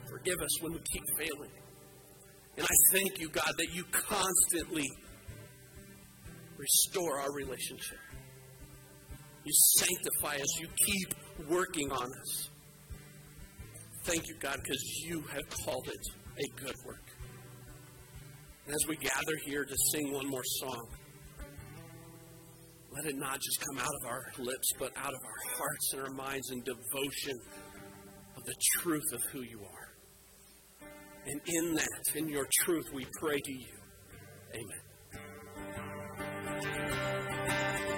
Forgive 0.10 0.40
us 0.42 0.62
when 0.62 0.74
we 0.74 0.80
keep 0.92 1.04
failing. 1.18 1.52
And 2.58 2.66
I 2.66 2.76
thank 2.94 3.20
you, 3.20 3.30
God, 3.30 3.52
that 3.58 3.68
you 3.74 3.84
constantly 3.92 4.88
restore 6.58 7.20
our 7.20 7.34
relationship. 7.34 8.00
You 9.44 9.52
sanctify 9.78 10.42
us. 10.42 10.60
You 10.60 10.68
keep 10.86 11.50
working 11.50 11.92
on 11.92 12.08
us. 12.22 12.50
Thank 14.06 14.28
you, 14.28 14.36
God, 14.40 14.58
because 14.64 14.82
you 15.04 15.22
have 15.22 15.44
called 15.64 15.88
it 15.88 16.44
a 16.44 16.62
good 16.62 16.76
work. 16.86 17.05
And 18.66 18.74
as 18.74 18.90
we 18.90 18.96
gather 18.98 19.38
here 19.46 19.64
to 19.64 19.76
sing 19.92 20.12
one 20.12 20.28
more 20.28 20.44
song, 20.60 20.88
Let 22.92 23.06
it 23.06 23.16
not 23.16 23.40
just 23.40 23.60
come 23.60 23.78
out 23.78 23.94
of 24.02 24.10
our 24.10 24.24
lips, 24.40 24.68
but 24.80 24.92
out 24.98 25.14
of 25.14 25.20
our 25.24 25.58
hearts 25.58 25.94
and 25.94 26.02
our 26.02 26.14
minds 26.14 26.50
in 26.52 26.62
devotion 26.62 27.38
of 28.38 28.44
the 28.44 28.56
truth 28.80 29.14
of 29.14 29.22
who 29.32 29.42
you 29.42 29.60
are. 29.60 30.90
And 31.28 31.42
in 31.46 31.76
that, 31.76 32.16
in 32.16 32.30
your 32.30 32.48
truth, 32.64 32.86
we 32.94 33.06
pray 33.20 33.40
to 33.40 33.52
you. 33.52 33.78
Amen. 34.54 34.85